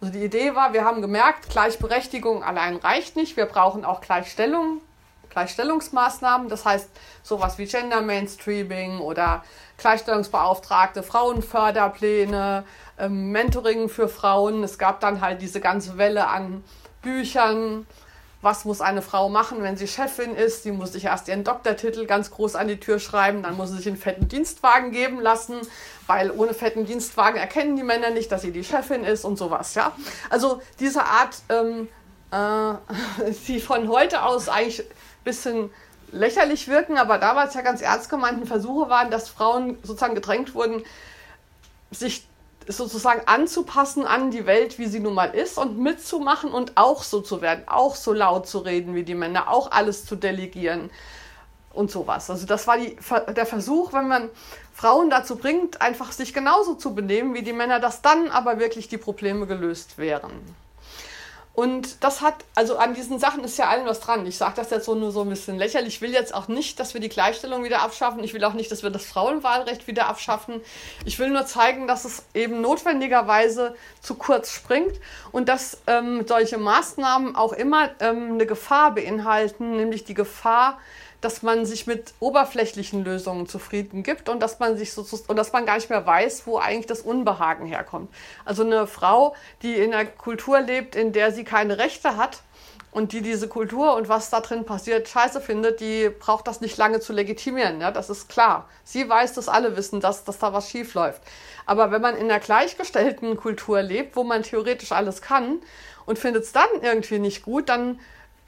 [0.00, 4.80] Also die Idee war, wir haben gemerkt, Gleichberechtigung allein reicht nicht, wir brauchen auch Gleichstellung.
[5.36, 6.88] Gleichstellungsmaßnahmen, das heißt
[7.22, 9.44] sowas wie Gender Mainstreaming oder
[9.76, 12.64] Gleichstellungsbeauftragte, Frauenförderpläne,
[12.98, 14.64] ähm, Mentoring für Frauen.
[14.64, 16.64] Es gab dann halt diese ganze Welle an
[17.02, 17.86] Büchern.
[18.40, 20.62] Was muss eine Frau machen, wenn sie Chefin ist?
[20.62, 23.76] Sie muss sich erst ihren Doktortitel ganz groß an die Tür schreiben, dann muss sie
[23.76, 25.56] sich einen fetten Dienstwagen geben lassen,
[26.06, 29.74] weil ohne fetten Dienstwagen erkennen die Männer nicht, dass sie die Chefin ist und sowas.
[29.74, 29.92] Ja,
[30.30, 31.88] also diese Art, ähm,
[32.30, 32.74] äh,
[33.48, 34.84] die von heute aus eigentlich
[35.26, 35.70] bisschen
[36.12, 40.82] lächerlich wirken, aber damals ja ganz ernst gemeinten Versuche waren, dass Frauen sozusagen gedrängt wurden,
[41.90, 42.26] sich
[42.68, 47.20] sozusagen anzupassen an die Welt, wie sie nun mal ist und mitzumachen und auch so
[47.20, 50.90] zu werden, auch so laut zu reden wie die Männer, auch alles zu delegieren
[51.72, 52.30] und sowas.
[52.30, 52.96] Also das war die,
[53.36, 54.30] der Versuch, wenn man
[54.74, 58.88] Frauen dazu bringt, einfach sich genauso zu benehmen wie die Männer, dass dann aber wirklich
[58.88, 60.32] die Probleme gelöst wären.
[61.56, 64.26] Und das hat, also an diesen Sachen ist ja allen was dran.
[64.26, 65.94] Ich sage das jetzt so nur so ein bisschen lächerlich.
[65.94, 68.22] Ich will jetzt auch nicht, dass wir die Gleichstellung wieder abschaffen.
[68.22, 70.60] Ich will auch nicht, dass wir das Frauenwahlrecht wieder abschaffen.
[71.06, 75.00] Ich will nur zeigen, dass es eben notwendigerweise zu kurz springt
[75.32, 80.78] und dass ähm, solche Maßnahmen auch immer ähm, eine Gefahr beinhalten, nämlich die Gefahr,
[81.20, 85.52] dass man sich mit oberflächlichen Lösungen zufrieden gibt und dass man sich so und dass
[85.52, 88.12] man gar nicht mehr weiß, wo eigentlich das Unbehagen herkommt.
[88.44, 92.40] Also eine Frau, die in einer Kultur lebt, in der sie keine Rechte hat
[92.96, 96.78] und die diese Kultur und was da drin passiert scheiße findet, die braucht das nicht
[96.78, 97.80] lange zu legitimieren.
[97.80, 98.68] Ja, das ist klar.
[98.84, 101.20] Sie weiß, dass alle wissen, dass, dass da was schief läuft.
[101.66, 105.60] Aber wenn man in einer gleichgestellten Kultur lebt, wo man theoretisch alles kann
[106.06, 108.00] und findet es dann irgendwie nicht gut, dann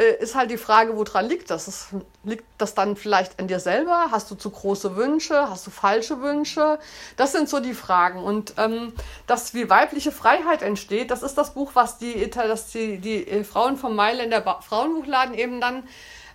[0.05, 1.65] ist halt die Frage, woran liegt das?
[1.65, 1.89] das?
[2.23, 4.09] Liegt das dann vielleicht an dir selber?
[4.13, 5.51] Hast du zu große Wünsche?
[5.51, 6.79] Hast du falsche Wünsche?
[7.17, 8.23] Das sind so die Fragen.
[8.23, 8.93] Und ähm,
[9.27, 13.43] das, wie weibliche Freiheit entsteht, das ist das Buch, was die, dass die, die äh,
[13.43, 15.83] Frauen vom Mailänder Frauenbuchladen eben dann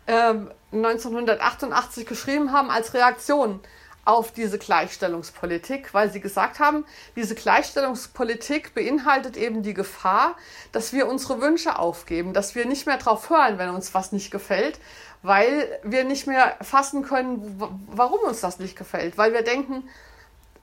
[0.07, 0.33] äh,
[0.73, 3.61] 1988 geschrieben haben als Reaktion
[4.05, 6.85] auf diese Gleichstellungspolitik, weil sie gesagt haben,
[7.15, 10.35] diese Gleichstellungspolitik beinhaltet eben die Gefahr,
[10.71, 14.29] dass wir unsere Wünsche aufgeben, dass wir nicht mehr drauf hören, wenn uns was nicht
[14.31, 14.79] gefällt,
[15.21, 19.87] weil wir nicht mehr fassen können, warum uns das nicht gefällt, weil wir denken,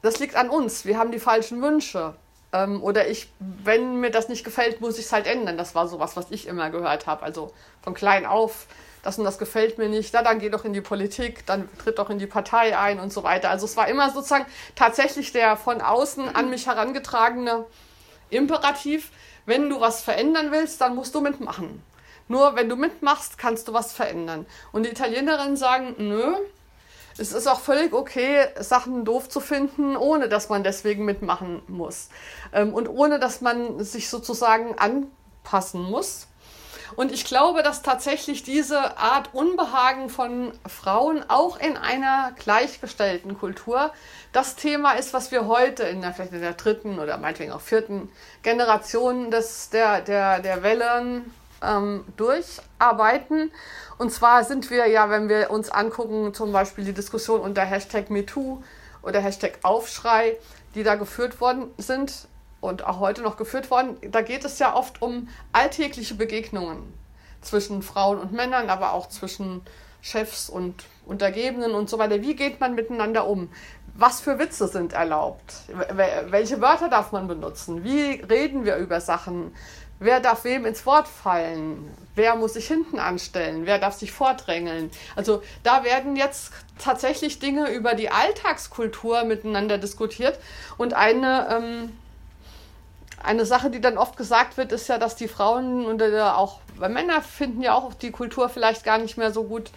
[0.02, 2.14] das liegt an uns, wir haben die falschen Wünsche.
[2.52, 5.56] Ähm, oder ich, wenn mir das nicht gefällt, muss ich es halt ändern.
[5.56, 7.22] Das war sowas, was ich immer gehört habe.
[7.22, 8.66] Also von klein auf
[9.02, 11.98] das und das gefällt mir nicht, na, dann geh doch in die Politik, dann tritt
[11.98, 13.50] doch in die Partei ein und so weiter.
[13.50, 17.64] Also es war immer sozusagen tatsächlich der von außen an mich herangetragene
[18.30, 19.10] Imperativ,
[19.46, 21.82] wenn du was verändern willst, dann musst du mitmachen.
[22.28, 24.46] Nur wenn du mitmachst, kannst du was verändern.
[24.70, 26.36] Und die Italienerinnen sagen, nö,
[27.18, 32.08] es ist auch völlig okay, Sachen doof zu finden, ohne dass man deswegen mitmachen muss.
[32.52, 36.28] Ähm, und ohne dass man sich sozusagen anpassen muss.
[36.96, 43.92] Und ich glaube, dass tatsächlich diese Art Unbehagen von Frauen auch in einer gleichgestellten Kultur
[44.32, 47.60] das Thema ist, was wir heute in der, vielleicht in der dritten oder meinetwegen auch
[47.60, 48.10] vierten
[48.42, 53.50] Generation des, der, der, der Wellen ähm, durcharbeiten.
[53.98, 58.10] Und zwar sind wir ja, wenn wir uns angucken, zum Beispiel die Diskussion unter Hashtag
[58.10, 58.62] MeToo
[59.02, 60.36] oder Hashtag Aufschrei,
[60.74, 62.28] die da geführt worden sind,
[62.60, 63.96] und auch heute noch geführt worden.
[64.10, 66.92] Da geht es ja oft um alltägliche Begegnungen
[67.40, 69.62] zwischen Frauen und Männern, aber auch zwischen
[70.02, 72.22] Chefs und Untergebenen und so weiter.
[72.22, 73.50] Wie geht man miteinander um?
[73.94, 75.54] Was für Witze sind erlaubt?
[76.28, 77.84] Welche Wörter darf man benutzen?
[77.84, 79.54] Wie reden wir über Sachen?
[79.98, 81.90] Wer darf wem ins Wort fallen?
[82.14, 83.66] Wer muss sich hinten anstellen?
[83.66, 84.90] Wer darf sich vordrängeln?
[85.14, 90.38] Also da werden jetzt tatsächlich Dinge über die Alltagskultur miteinander diskutiert
[90.78, 91.92] und eine ähm,
[93.22, 96.60] eine Sache, die dann oft gesagt wird, ist ja, dass die Frauen und äh, auch
[96.78, 99.70] Männer finden ja auch die Kultur vielleicht gar nicht mehr so gut,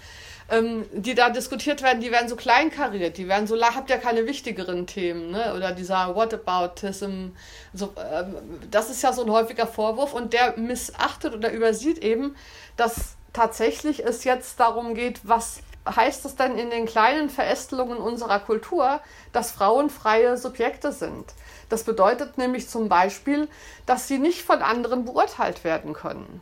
[0.49, 4.25] ähm, die da diskutiert werden, die werden so kleinkariert, die werden so, habt ihr keine
[4.25, 5.53] wichtigeren Themen, ne?
[5.55, 7.29] oder dieser Whataboutism,
[7.73, 8.23] so, äh,
[8.69, 12.35] das ist ja so ein häufiger Vorwurf und der missachtet oder übersieht eben,
[12.77, 18.39] dass tatsächlich es jetzt darum geht, was heißt es denn in den kleinen Verästelungen unserer
[18.39, 19.01] Kultur,
[19.33, 21.25] dass Frauen freie Subjekte sind.
[21.73, 23.47] Das bedeutet nämlich zum Beispiel,
[23.87, 26.39] dass sie nicht von anderen beurteilt werden können.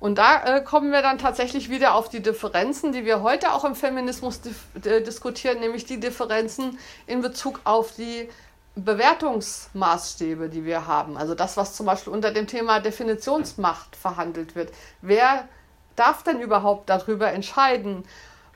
[0.00, 3.66] Und da äh, kommen wir dann tatsächlich wieder auf die Differenzen, die wir heute auch
[3.66, 4.40] im Feminismus
[4.74, 8.30] diskutieren, nämlich die Differenzen in Bezug auf die
[8.74, 11.18] Bewertungsmaßstäbe, die wir haben.
[11.18, 14.72] Also das, was zum Beispiel unter dem Thema Definitionsmacht verhandelt wird.
[15.02, 15.46] Wer
[15.94, 18.02] darf denn überhaupt darüber entscheiden,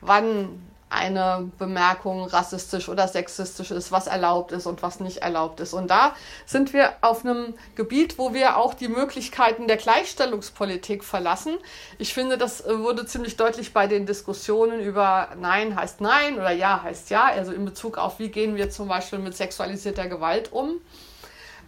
[0.01, 5.73] wann eine Bemerkung rassistisch oder sexistisch ist, was erlaubt ist und was nicht erlaubt ist.
[5.73, 6.15] Und da
[6.47, 11.57] sind wir auf einem Gebiet, wo wir auch die Möglichkeiten der Gleichstellungspolitik verlassen.
[11.99, 16.83] Ich finde, das wurde ziemlich deutlich bei den Diskussionen über Nein heißt Nein oder Ja
[16.83, 20.81] heißt Ja, also in Bezug auf, wie gehen wir zum Beispiel mit sexualisierter Gewalt um.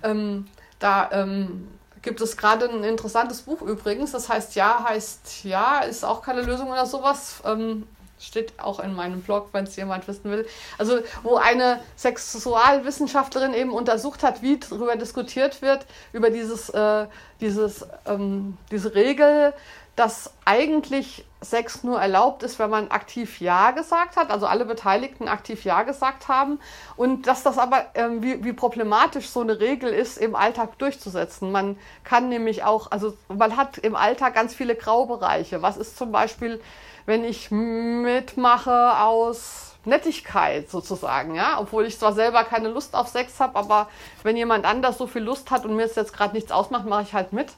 [0.03, 0.47] Ähm,
[0.79, 1.69] da ähm,
[2.03, 6.43] gibt es gerade ein interessantes Buch übrigens, das heißt Ja heißt Ja, ist auch keine
[6.43, 7.43] Lösung oder sowas.
[7.45, 7.87] Ähm,
[8.19, 10.47] steht auch in meinem Blog, wenn es jemand wissen will.
[10.79, 17.07] Also, wo eine Sexualwissenschaftlerin eben untersucht hat, wie darüber diskutiert wird, über dieses, äh,
[17.41, 19.53] dieses, ähm, diese Regel,
[19.97, 25.29] dass eigentlich Sex nur erlaubt ist, wenn man aktiv Ja gesagt hat, also alle Beteiligten
[25.29, 26.59] aktiv Ja gesagt haben
[26.97, 31.53] und dass das aber, ähm, wie, wie problematisch so eine Regel ist, im Alltag durchzusetzen.
[31.53, 35.63] Man kann nämlich auch, also man hat im Alltag ganz viele Graubereiche.
[35.63, 36.61] Was ist zum Beispiel,
[37.07, 43.39] wenn ich mitmache aus Nettigkeit sozusagen, ja, obwohl ich zwar selber keine Lust auf Sex
[43.41, 43.89] habe, aber
[44.23, 47.03] wenn jemand anders so viel Lust hat und mir es jetzt gerade nichts ausmacht, mache
[47.03, 47.53] ich halt mit.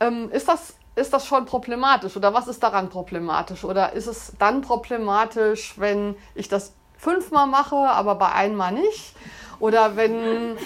[0.00, 3.64] Ähm, ist das ist das schon problematisch oder was ist daran problematisch?
[3.64, 9.14] Oder ist es dann problematisch, wenn ich das fünfmal mache, aber bei einmal nicht?
[9.60, 10.56] Oder wenn,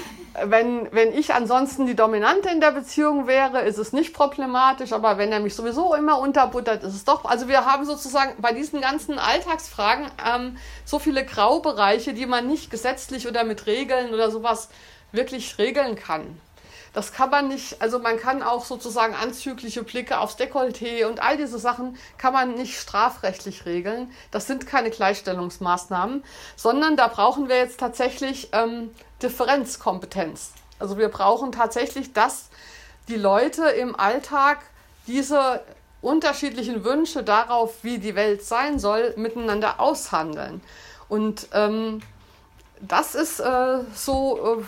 [0.45, 5.19] wenn, wenn ich ansonsten die Dominante in der Beziehung wäre, ist es nicht problematisch, aber
[5.19, 7.25] wenn er mich sowieso immer unterbuttert, ist es doch.
[7.25, 12.71] Also wir haben sozusagen bei diesen ganzen Alltagsfragen ähm, so viele Graubereiche, die man nicht
[12.71, 14.69] gesetzlich oder mit Regeln oder sowas
[15.13, 16.41] wirklich regeln kann.
[16.93, 21.37] Das kann man nicht, also man kann auch sozusagen anzügliche Blicke aufs Dekolleté und all
[21.37, 24.11] diese Sachen kann man nicht strafrechtlich regeln.
[24.33, 26.25] Das sind keine Gleichstellungsmaßnahmen,
[26.57, 28.91] sondern da brauchen wir jetzt tatsächlich ähm,
[29.23, 30.53] Differenzkompetenz.
[30.81, 32.49] Also wir brauchen tatsächlich, dass
[33.09, 34.59] die Leute im Alltag
[35.07, 35.63] diese
[36.03, 40.61] unterschiedlichen Wünsche darauf, wie die Welt sein soll, miteinander aushandeln.
[41.09, 42.01] Und ähm,
[42.81, 44.61] das ist äh, so.
[44.61, 44.65] Äh,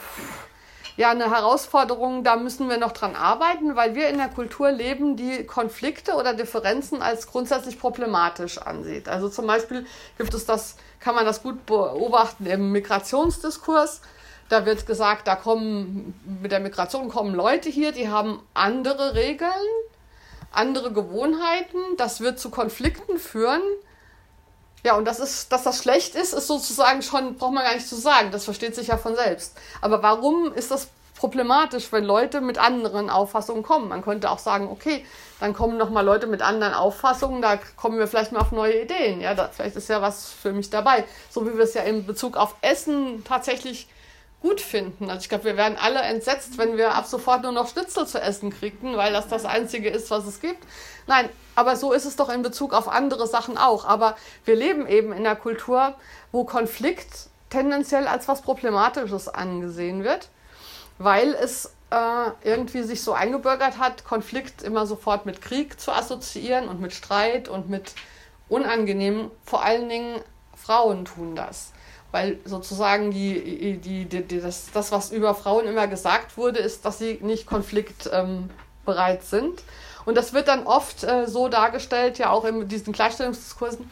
[0.97, 5.17] ja eine Herausforderung, da müssen wir noch dran arbeiten, weil wir in der Kultur leben,
[5.17, 9.09] die Konflikte oder Differenzen als grundsätzlich problematisch ansieht.
[9.09, 9.87] Also zum Beispiel
[10.19, 14.03] gibt es das, kann man das gut beobachten im Migrationsdiskurs.
[14.49, 19.51] Da wird gesagt, da kommen mit der Migration kommen Leute hier, die haben andere Regeln,
[20.51, 21.79] andere Gewohnheiten.
[21.97, 23.63] Das wird zu Konflikten führen.
[24.85, 27.89] Ja, und das ist, dass das schlecht ist, ist sozusagen schon, braucht man gar nicht
[27.89, 28.33] zu sagen.
[28.33, 29.57] Das versteht sich ja von selbst.
[29.81, 33.89] Aber warum ist das problematisch, wenn Leute mit anderen Auffassungen kommen?
[33.89, 35.07] Man könnte auch sagen, okay,
[35.39, 39.21] dann kommen nochmal Leute mit anderen Auffassungen, da kommen wir vielleicht mal auf neue Ideen.
[39.21, 41.05] Ja, da, vielleicht ist ja was für mich dabei.
[41.31, 43.87] So wie wir es ja in Bezug auf Essen tatsächlich
[44.43, 45.09] gut finden.
[45.09, 48.21] Also ich glaube, wir wären alle entsetzt, wenn wir ab sofort nur noch Schnitzel zu
[48.21, 50.63] essen kriegten, weil das das Einzige ist, was es gibt.
[51.07, 53.85] Nein, aber so ist es doch in Bezug auf andere Sachen auch.
[53.85, 55.95] Aber wir leben eben in einer Kultur,
[56.33, 60.29] wo Konflikt tendenziell als was Problematisches angesehen wird,
[60.99, 66.69] weil es äh, irgendwie sich so eingebürgert hat, Konflikt immer sofort mit Krieg zu assoziieren
[66.69, 67.93] und mit Streit und mit
[68.49, 69.31] Unangenehmen.
[69.45, 70.21] Vor allen Dingen
[70.57, 71.73] Frauen tun das
[72.13, 76.85] weil sozusagen die, die, die, die, das, das, was über Frauen immer gesagt wurde, ist,
[76.85, 79.63] dass sie nicht konfliktbereit ähm, sind.
[80.05, 83.91] Und das wird dann oft äh, so dargestellt, ja auch in diesen Gleichstellungsdiskursen,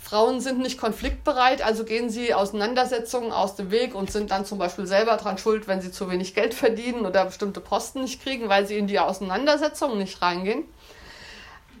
[0.00, 4.58] Frauen sind nicht konfliktbereit, also gehen sie Auseinandersetzungen aus dem Weg und sind dann zum
[4.58, 8.48] Beispiel selber dran schuld, wenn sie zu wenig Geld verdienen oder bestimmte Posten nicht kriegen,
[8.48, 10.64] weil sie in die Auseinandersetzungen nicht reingehen.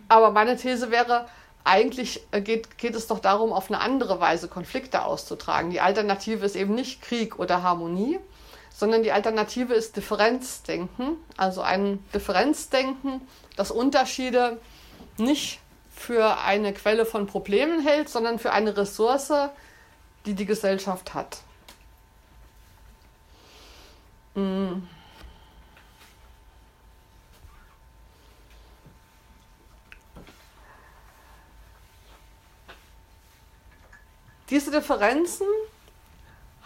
[0.08, 1.26] Aber meine These wäre,
[1.68, 5.70] eigentlich äh, geht, geht es doch darum, auf eine andere Weise Konflikte auszutragen.
[5.70, 8.18] Die Alternative ist eben nicht Krieg oder Harmonie,
[8.74, 11.16] sondern die Alternative ist Differenzdenken.
[11.36, 13.20] Also ein Differenzdenken,
[13.56, 14.58] das Unterschiede
[15.18, 15.60] nicht
[15.94, 19.32] für eine Quelle von Problemen hält, sondern für eine Ressource,
[20.26, 21.38] die die Gesellschaft hat.
[24.34, 24.82] Mm.
[34.50, 35.46] Diese Differenzen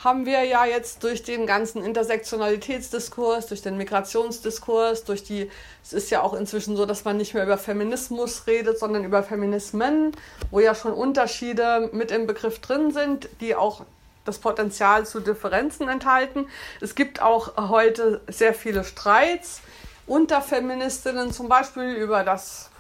[0.05, 5.51] haben wir ja jetzt durch den ganzen Intersektionalitätsdiskurs, durch den Migrationsdiskurs, durch die,
[5.83, 9.23] es ist ja auch inzwischen so, dass man nicht mehr über Feminismus redet, sondern über
[9.23, 10.12] Feminismen,
[10.51, 13.85] wo ja schon Unterschiede mit im Begriff drin sind, die auch
[14.25, 16.47] das Potenzial zu Differenzen enthalten.
[16.81, 19.61] Es gibt auch heute sehr viele Streits
[20.07, 22.72] unter Feministinnen, zum Beispiel über das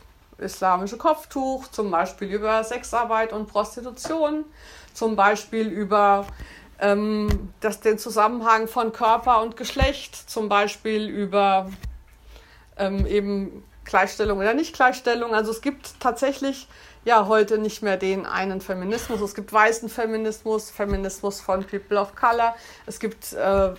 [0.42, 4.44] islamische Kopftuch, zum Beispiel über Sexarbeit und Prostitution,
[4.92, 6.26] zum Beispiel über
[6.78, 11.70] ähm, das, den Zusammenhang von Körper und Geschlecht, zum Beispiel über
[12.76, 15.34] ähm, eben Gleichstellung oder Nicht-Gleichstellung.
[15.34, 16.68] Also es gibt tatsächlich
[17.04, 19.20] ja heute nicht mehr den einen Feminismus.
[19.20, 22.54] Es gibt weißen Feminismus, Feminismus von People of Color.
[22.86, 23.70] Es gibt äh,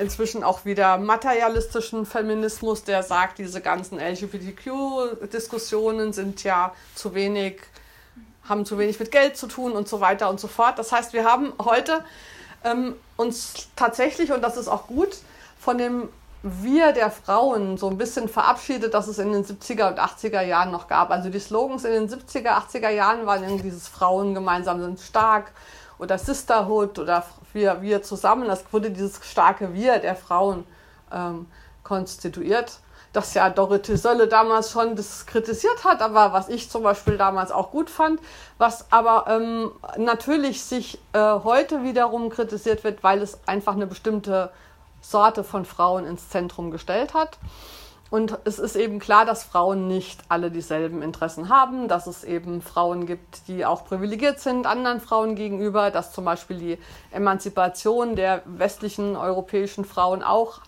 [0.00, 7.60] inzwischen auch wieder materialistischen Feminismus, der sagt, diese ganzen LGBTQ-Diskussionen sind ja zu wenig
[8.48, 10.78] haben zu wenig mit Geld zu tun und so weiter und so fort.
[10.78, 12.04] Das heißt, wir haben heute
[12.64, 15.16] ähm, uns tatsächlich, und das ist auch gut,
[15.58, 16.08] von dem
[16.42, 20.70] Wir der Frauen so ein bisschen verabschiedet, dass es in den 70er und 80er Jahren
[20.70, 21.10] noch gab.
[21.10, 25.52] Also die Slogans in den 70er, 80er Jahren waren irgendwie dieses Frauen gemeinsam sind stark
[25.98, 27.24] oder Sisterhood oder
[27.56, 28.46] wir, wir zusammen.
[28.46, 30.64] Das wurde dieses starke Wir der Frauen
[31.12, 31.46] ähm,
[31.82, 32.78] konstituiert.
[33.12, 37.50] dass ja Dorothee Sölle damals schon das kritisiert hat, aber was ich zum Beispiel damals
[37.50, 38.20] auch gut fand,
[38.58, 44.50] was aber ähm, natürlich sich äh, heute wiederum kritisiert wird, weil es einfach eine bestimmte
[45.00, 47.38] Sorte von Frauen ins Zentrum gestellt hat.
[48.08, 52.62] Und es ist eben klar, dass Frauen nicht alle dieselben Interessen haben, dass es eben
[52.62, 56.78] Frauen gibt, die auch privilegiert sind anderen Frauen gegenüber, dass zum Beispiel die
[57.10, 60.60] Emanzipation der westlichen europäischen Frauen auch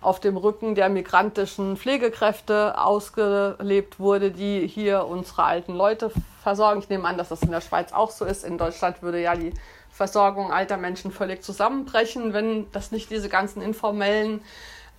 [0.00, 6.80] auf dem Rücken der migrantischen Pflegekräfte ausgelebt wurde, die hier unsere alten Leute versorgen.
[6.80, 8.44] Ich nehme an, dass das in der Schweiz auch so ist.
[8.44, 9.54] In Deutschland würde ja die
[9.90, 14.42] Versorgung alter Menschen völlig zusammenbrechen, wenn das nicht diese ganzen informellen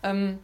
[0.03, 0.39] ähm,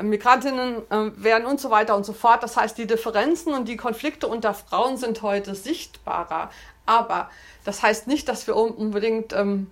[0.00, 2.42] Migrantinnen äh, wären und so weiter und so fort.
[2.42, 6.50] Das heißt, die Differenzen und die Konflikte unter Frauen sind heute sichtbarer.
[6.86, 7.30] Aber
[7.64, 9.70] das heißt nicht, dass wir unbedingt ähm,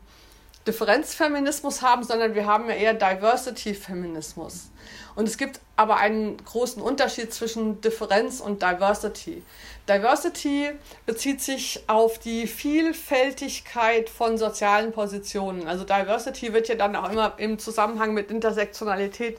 [0.66, 4.70] Differenzfeminismus haben, sondern wir haben ja eher Diversity-Feminismus.
[5.14, 9.42] Und es gibt aber einen großen Unterschied zwischen Differenz und Diversity.
[9.88, 10.70] Diversity
[11.04, 15.66] bezieht sich auf die Vielfältigkeit von sozialen Positionen.
[15.66, 19.38] Also Diversity wird ja dann auch immer im Zusammenhang mit Intersektionalität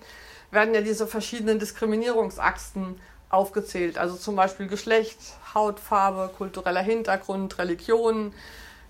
[0.53, 2.99] werden ja diese verschiedenen Diskriminierungsachsen
[3.29, 3.97] aufgezählt.
[3.97, 5.17] Also zum Beispiel Geschlecht,
[5.53, 8.33] Hautfarbe, kultureller Hintergrund, Religion,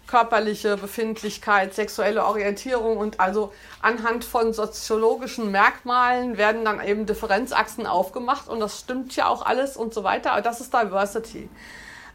[0.05, 8.49] körperliche Befindlichkeit, sexuelle Orientierung und also anhand von soziologischen Merkmalen werden dann eben Differenzachsen aufgemacht
[8.49, 11.49] und das stimmt ja auch alles und so weiter, aber das ist Diversity.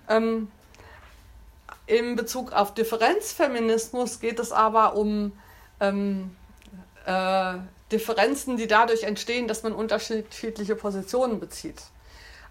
[0.09, 0.51] Ähm,
[1.87, 5.33] in Bezug auf Differenzfeminismus geht es aber um
[5.81, 6.37] ähm,
[7.07, 7.55] äh,
[7.93, 11.83] Differenzen, die dadurch entstehen, dass man unterschiedliche Positionen bezieht.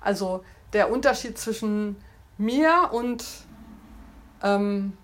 [0.01, 1.95] Also der Unterschied zwischen
[2.37, 3.23] mir und
[4.43, 4.97] ähm,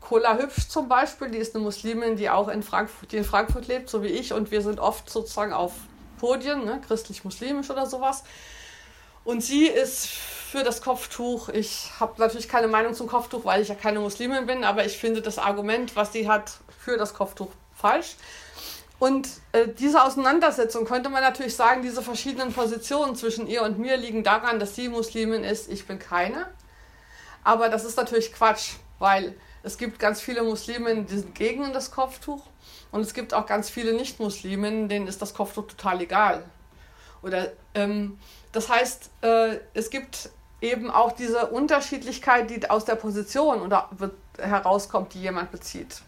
[0.00, 3.68] Kola Hübsch zum Beispiel, die ist eine Muslimin, die auch in Frankfurt, die in Frankfurt
[3.68, 5.72] lebt, so wie ich, und wir sind oft sozusagen auf
[6.18, 8.22] Podien, ne, christlich-muslimisch oder sowas.
[9.24, 11.48] Und sie ist für das Kopftuch.
[11.48, 14.98] Ich habe natürlich keine Meinung zum Kopftuch, weil ich ja keine Muslimin bin, aber ich
[14.98, 18.16] finde das Argument, was sie hat, für das Kopftuch falsch.
[18.98, 23.96] Und äh, diese Auseinandersetzung könnte man natürlich sagen, diese verschiedenen Positionen zwischen ihr und mir
[23.96, 26.46] liegen daran, dass sie Muslimin ist, ich bin keine.
[27.42, 31.90] Aber das ist natürlich Quatsch, weil es gibt ganz viele Muslimen, die sind gegen das
[31.90, 32.42] Kopftuch.
[32.92, 36.44] Und es gibt auch ganz viele Nicht-Muslimen, denen ist das Kopftuch total egal.
[37.22, 38.18] Oder, ähm,
[38.52, 40.30] das heißt, äh, es gibt
[40.60, 43.90] eben auch diese Unterschiedlichkeit, die aus der Position oder
[44.38, 46.02] herauskommt, die jemand bezieht.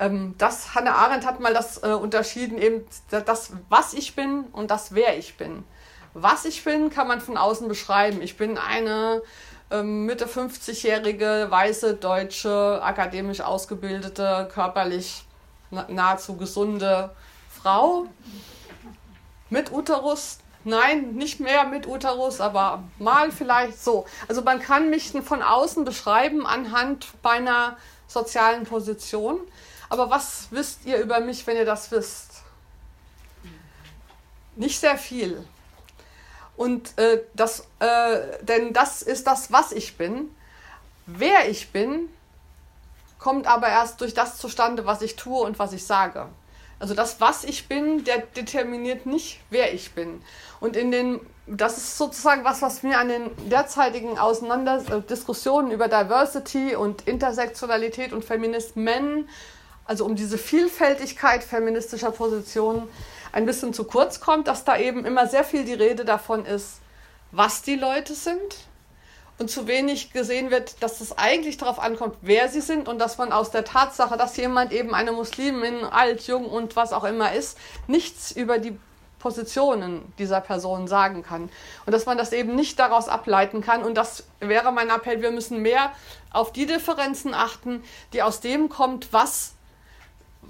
[0.00, 4.70] Ähm, das, Hannah Arendt hat mal das äh, unterschieden, eben das, was ich bin und
[4.70, 5.62] das, wer ich bin.
[6.14, 8.22] Was ich bin, kann man von außen beschreiben.
[8.22, 9.22] Ich bin eine
[9.70, 15.24] ähm, Mitte 50-jährige, weiße, deutsche, akademisch ausgebildete, körperlich
[15.70, 17.10] nahezu gesunde
[17.48, 18.06] Frau
[19.50, 20.38] mit Uterus.
[20.64, 24.06] Nein, nicht mehr mit Uterus, aber mal vielleicht so.
[24.28, 27.76] Also man kann mich von außen beschreiben anhand meiner
[28.08, 29.40] sozialen Position.
[29.90, 32.42] Aber was wisst ihr über mich, wenn ihr das wisst?
[34.56, 35.44] Nicht sehr viel.
[36.56, 40.34] Und äh, das, äh, denn das ist das, was ich bin.
[41.06, 42.08] Wer ich bin,
[43.18, 46.28] kommt aber erst durch das zustande, was ich tue und was ich sage.
[46.78, 50.22] Also das, was ich bin, der determiniert nicht, wer ich bin.
[50.60, 55.72] Und in den, das ist sozusagen was, was mir an den derzeitigen Auseinander äh, Diskussionen
[55.72, 59.28] über Diversity und Intersektionalität und Feminismen,
[59.84, 62.88] also um diese Vielfältigkeit feministischer Positionen,
[63.32, 66.80] ein bisschen zu kurz kommt, dass da eben immer sehr viel die Rede davon ist,
[67.32, 68.56] was die Leute sind
[69.38, 73.18] und zu wenig gesehen wird, dass es eigentlich darauf ankommt, wer sie sind und dass
[73.18, 77.32] man aus der Tatsache, dass jemand eben eine Muslimin, alt, jung und was auch immer
[77.32, 77.56] ist,
[77.86, 78.78] nichts über die
[79.18, 81.50] Positionen dieser Person sagen kann.
[81.86, 83.82] Und dass man das eben nicht daraus ableiten kann.
[83.82, 85.92] Und das wäre mein Appell, wir müssen mehr
[86.32, 89.52] auf die Differenzen achten, die aus dem kommt, was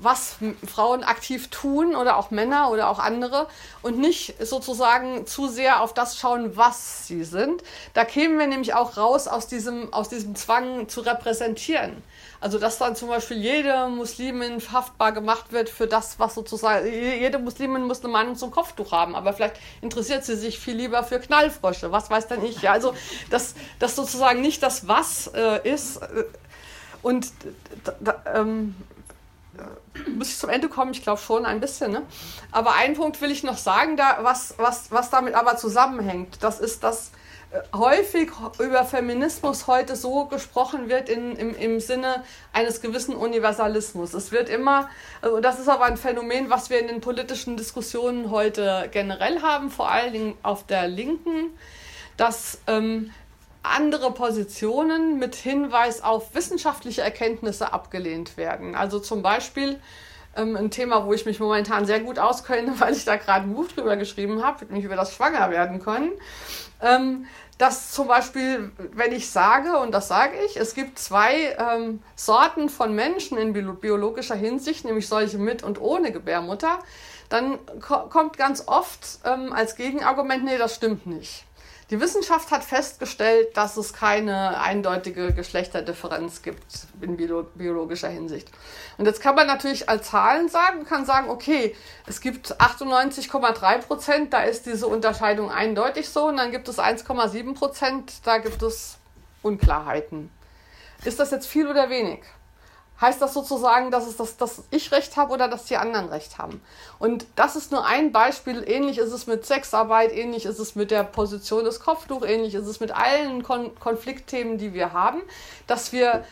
[0.03, 0.37] was
[0.67, 3.47] Frauen aktiv tun oder auch Männer oder auch andere
[3.83, 7.63] und nicht sozusagen zu sehr auf das schauen, was sie sind.
[7.93, 12.03] Da kämen wir nämlich auch raus aus diesem, aus diesem Zwang zu repräsentieren.
[12.41, 17.39] Also dass dann zum Beispiel jede Muslimin haftbar gemacht wird für das, was sozusagen, jede
[17.39, 21.21] Muslimin muss eine Meinung zum Kopftuch haben, aber vielleicht interessiert sie sich viel lieber für
[21.21, 22.63] Knallfrösche, was weiß denn ich.
[22.63, 22.95] Ja, also
[23.29, 25.99] dass das sozusagen nicht das Was äh, ist.
[25.99, 26.25] Äh,
[27.03, 27.33] und
[28.35, 28.75] ähm,
[30.15, 30.93] muss ich zum Ende kommen?
[30.93, 31.93] Ich glaube schon ein bisschen.
[31.93, 32.03] Ne?
[32.53, 36.43] Aber einen Punkt will ich noch sagen, da, was, was, was damit aber zusammenhängt.
[36.43, 37.11] Das ist, dass
[37.75, 42.23] häufig über Feminismus heute so gesprochen wird in, im, im Sinne
[42.53, 44.15] eines gewissen Universalismus.
[44.15, 44.89] Es wird immer,
[45.23, 49.71] und das ist aber ein Phänomen, was wir in den politischen Diskussionen heute generell haben,
[49.71, 51.51] vor allen Dingen auf der Linken,
[52.17, 53.11] dass ähm,
[53.63, 58.75] andere Positionen mit Hinweis auf wissenschaftliche Erkenntnisse abgelehnt werden.
[58.75, 59.81] Also zum Beispiel
[60.37, 63.55] ähm, ein Thema, wo ich mich momentan sehr gut auskenne, weil ich da gerade ein
[63.55, 66.13] Buch drüber geschrieben habe, nämlich über das Schwangerwerden können.
[66.83, 67.27] Ähm,
[67.59, 72.71] dass zum Beispiel, wenn ich sage, und das sage ich, es gibt zwei ähm, Sorten
[72.71, 76.79] von Menschen in biologischer Hinsicht, nämlich solche mit und ohne Gebärmutter,
[77.29, 81.45] dann ko kommt ganz oft ähm, als Gegenargument, nee, das stimmt nicht.
[81.91, 88.49] Die Wissenschaft hat festgestellt, dass es keine eindeutige Geschlechterdifferenz gibt in biologischer Hinsicht.
[88.97, 91.75] Und jetzt kann man natürlich als Zahlen sagen, kann sagen, okay,
[92.07, 97.55] es gibt 98,3 Prozent, da ist diese Unterscheidung eindeutig so, und dann gibt es 1,7
[97.55, 98.99] Prozent, da gibt es
[99.43, 100.31] Unklarheiten.
[101.05, 102.21] Ist das jetzt viel oder wenig?
[103.01, 106.39] Heißt das sozusagen, dass, es das, dass ich recht habe oder dass die anderen recht
[106.39, 106.63] haben.
[106.99, 108.63] Und das ist nur ein Beispiel.
[108.67, 112.67] Ähnlich ist es mit Sexarbeit, ähnlich ist es mit der Position des Kopftuch, ähnlich ist
[112.67, 115.23] es mit allen Kon Konfliktthemen, die wir haben,
[115.67, 116.25] dass wir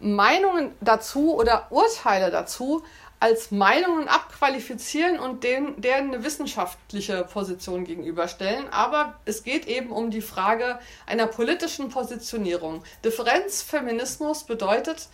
[0.00, 2.82] Meinungen dazu oder Urteile dazu
[3.18, 8.68] als Meinungen abqualifizieren und denen, deren eine wissenschaftliche Position gegenüberstellen.
[8.70, 12.82] Aber es geht eben um die Frage einer politischen Positionierung.
[13.04, 15.08] Differenzfeminismus bedeutet,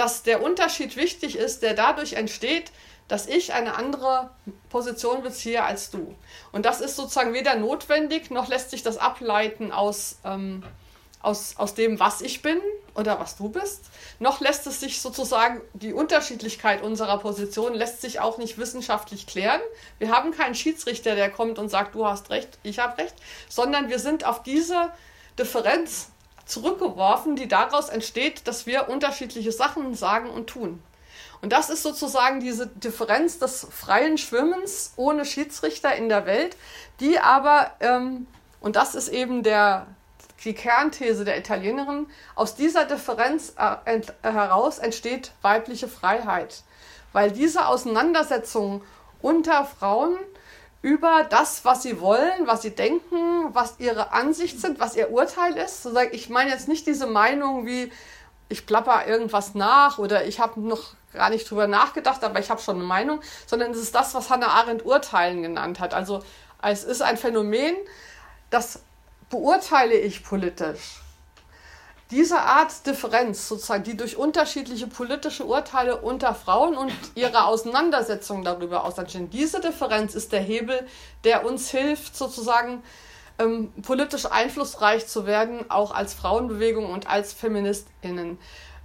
[0.00, 2.72] dass der Unterschied wichtig ist, der dadurch entsteht,
[3.06, 4.30] dass ich eine andere
[4.70, 6.14] Position beziehe als du.
[6.52, 10.62] Und das ist sozusagen weder notwendig, noch lässt sich das ableiten aus, ähm,
[11.20, 12.58] aus, aus dem, was ich bin
[12.94, 13.90] oder was du bist,
[14.20, 19.60] noch lässt es sich sozusagen, die Unterschiedlichkeit unserer Position lässt sich auch nicht wissenschaftlich klären.
[19.98, 23.16] Wir haben keinen Schiedsrichter, der kommt und sagt, du hast recht, ich habe recht,
[23.50, 24.92] sondern wir sind auf diese
[25.38, 26.08] Differenz
[26.50, 30.82] zurückgeworfen, die daraus entsteht, dass wir unterschiedliche Sachen sagen und tun.
[31.42, 36.56] Und das ist sozusagen diese Differenz des freien Schwimmens ohne Schiedsrichter in der Welt,
[37.00, 38.26] die aber, ähm,
[38.60, 39.86] und das ist eben der,
[40.44, 46.62] die Kernthese der Italienerin, aus dieser Differenz äh, ent, äh, heraus entsteht weibliche Freiheit.
[47.12, 48.82] Weil diese Auseinandersetzung
[49.22, 50.16] unter Frauen
[50.82, 55.56] über das, was sie wollen, was sie denken, was ihre Ansicht sind, was ihr Urteil
[55.56, 55.86] ist.
[56.12, 57.92] Ich meine jetzt nicht diese Meinung wie,
[58.48, 62.60] ich plapper irgendwas nach oder ich habe noch gar nicht drüber nachgedacht, aber ich habe
[62.62, 65.92] schon eine Meinung, sondern es ist das, was Hannah Arendt Urteilen genannt hat.
[65.92, 66.22] Also
[66.62, 67.74] es ist ein Phänomen,
[68.48, 68.80] das
[69.28, 71.00] beurteile ich politisch
[72.10, 78.84] diese Art Differenz, sozusagen, die durch unterschiedliche politische Urteile unter Frauen und ihre Auseinandersetzung darüber
[78.84, 80.86] ausentstehen, diese Differenz ist der Hebel,
[81.24, 82.82] der uns hilft, sozusagen
[83.38, 88.38] ähm, politisch einflussreich zu werden, auch als Frauenbewegung und als FeministInnen.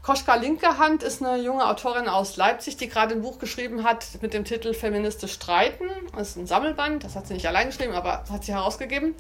[0.05, 4.35] Koschka Linkehand ist eine junge Autorin aus Leipzig, die gerade ein Buch geschrieben hat mit
[4.35, 5.89] dem Titel Feministisch streiten.
[6.15, 9.15] Das ist ein Sammelband, das hat sie nicht allein geschrieben, aber hat sie herausgegeben.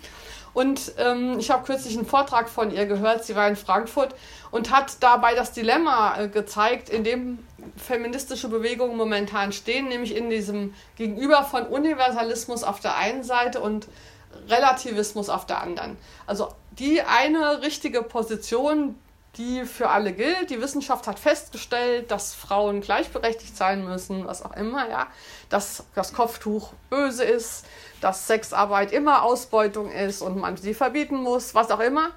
[0.55, 4.15] Und ähm, ich habe kürzlich einen Vortrag von ihr gehört, sie war in Frankfurt
[4.51, 7.39] und hat dabei das Dilemma äh, gezeigt, in dem
[7.75, 13.89] feministische Bewegungen momentan stehen, nämlich in diesem Gegenüber von Universalismus auf der einen Seite und
[14.47, 15.97] Relativismus auf der anderen.
[16.25, 18.95] Also die eine richtige Position,
[19.37, 20.49] die für alle gilt.
[20.49, 25.07] Die Wissenschaft hat festgestellt, dass Frauen gleichberechtigt sein müssen, was auch immer, ja.
[25.49, 27.65] Dass das Kopftuch böse ist,
[28.01, 32.09] dass Sexarbeit immer Ausbeutung ist und man sie verbieten muss, was auch immer.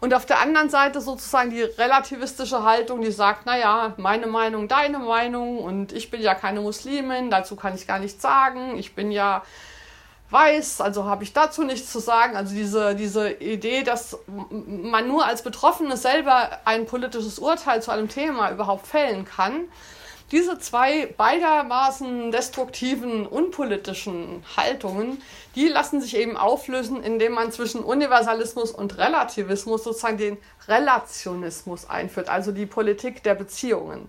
[0.00, 4.98] Und auf der anderen Seite sozusagen die relativistische Haltung, die sagt, naja, meine Meinung, deine
[4.98, 9.12] Meinung und ich bin ja keine Muslimin, dazu kann ich gar nichts sagen, ich bin
[9.12, 9.42] ja
[10.30, 12.36] weiß, also habe ich dazu nichts zu sagen.
[12.36, 14.16] Also diese, diese Idee, dass
[14.56, 19.68] man nur als Betroffene selber ein politisches Urteil zu einem Thema überhaupt fällen kann,
[20.30, 25.20] diese zwei beidermaßen destruktiven, unpolitischen Haltungen,
[25.56, 32.28] die lassen sich eben auflösen, indem man zwischen Universalismus und Relativismus sozusagen den Relationismus einführt,
[32.28, 34.08] also die Politik der Beziehungen.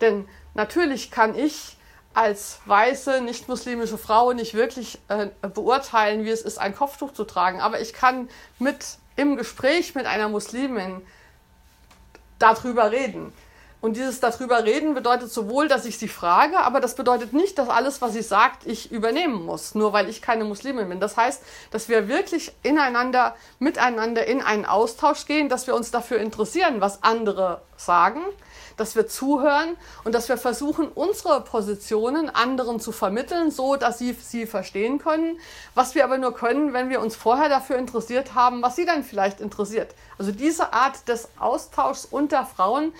[0.00, 1.76] Denn natürlich kann ich
[2.12, 7.60] als weiße, nicht-muslimische Frau nicht wirklich äh, beurteilen, wie es ist, ein Kopftuch zu tragen.
[7.60, 11.02] Aber ich kann mit im Gespräch mit einer Muslimin
[12.38, 13.32] darüber reden.
[13.80, 17.70] Und dieses darüber reden bedeutet sowohl, dass ich sie frage, aber das bedeutet nicht, dass
[17.70, 21.00] alles, was sie sagt, ich übernehmen muss, nur weil ich keine Muslimin bin.
[21.00, 26.18] Das heißt, dass wir wirklich ineinander, miteinander in einen Austausch gehen, dass wir uns dafür
[26.18, 28.20] interessieren, was andere sagen,
[28.76, 34.12] dass wir zuhören und dass wir versuchen, unsere Positionen anderen zu vermitteln, so dass sie
[34.12, 35.38] sie verstehen können.
[35.74, 39.04] Was wir aber nur können, wenn wir uns vorher dafür interessiert haben, was sie dann
[39.04, 39.94] vielleicht interessiert.
[40.18, 42.92] Also diese Art des Austauschs unter Frauen,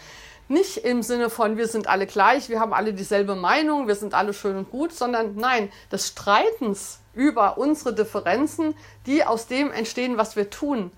[0.50, 4.14] nicht im Sinne von, wir sind alle gleich, wir haben alle dieselbe Meinung, wir sind
[4.14, 8.74] alle schön und gut, sondern nein, des Streitens über unsere Differenzen,
[9.06, 10.90] die aus dem entstehen, was wir tun.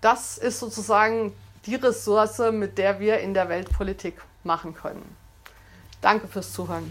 [0.00, 1.32] Das ist sozusagen
[1.66, 5.16] die Ressource, mit der wir in der Weltpolitik machen können.
[6.00, 6.90] Danke fürs Zuhören.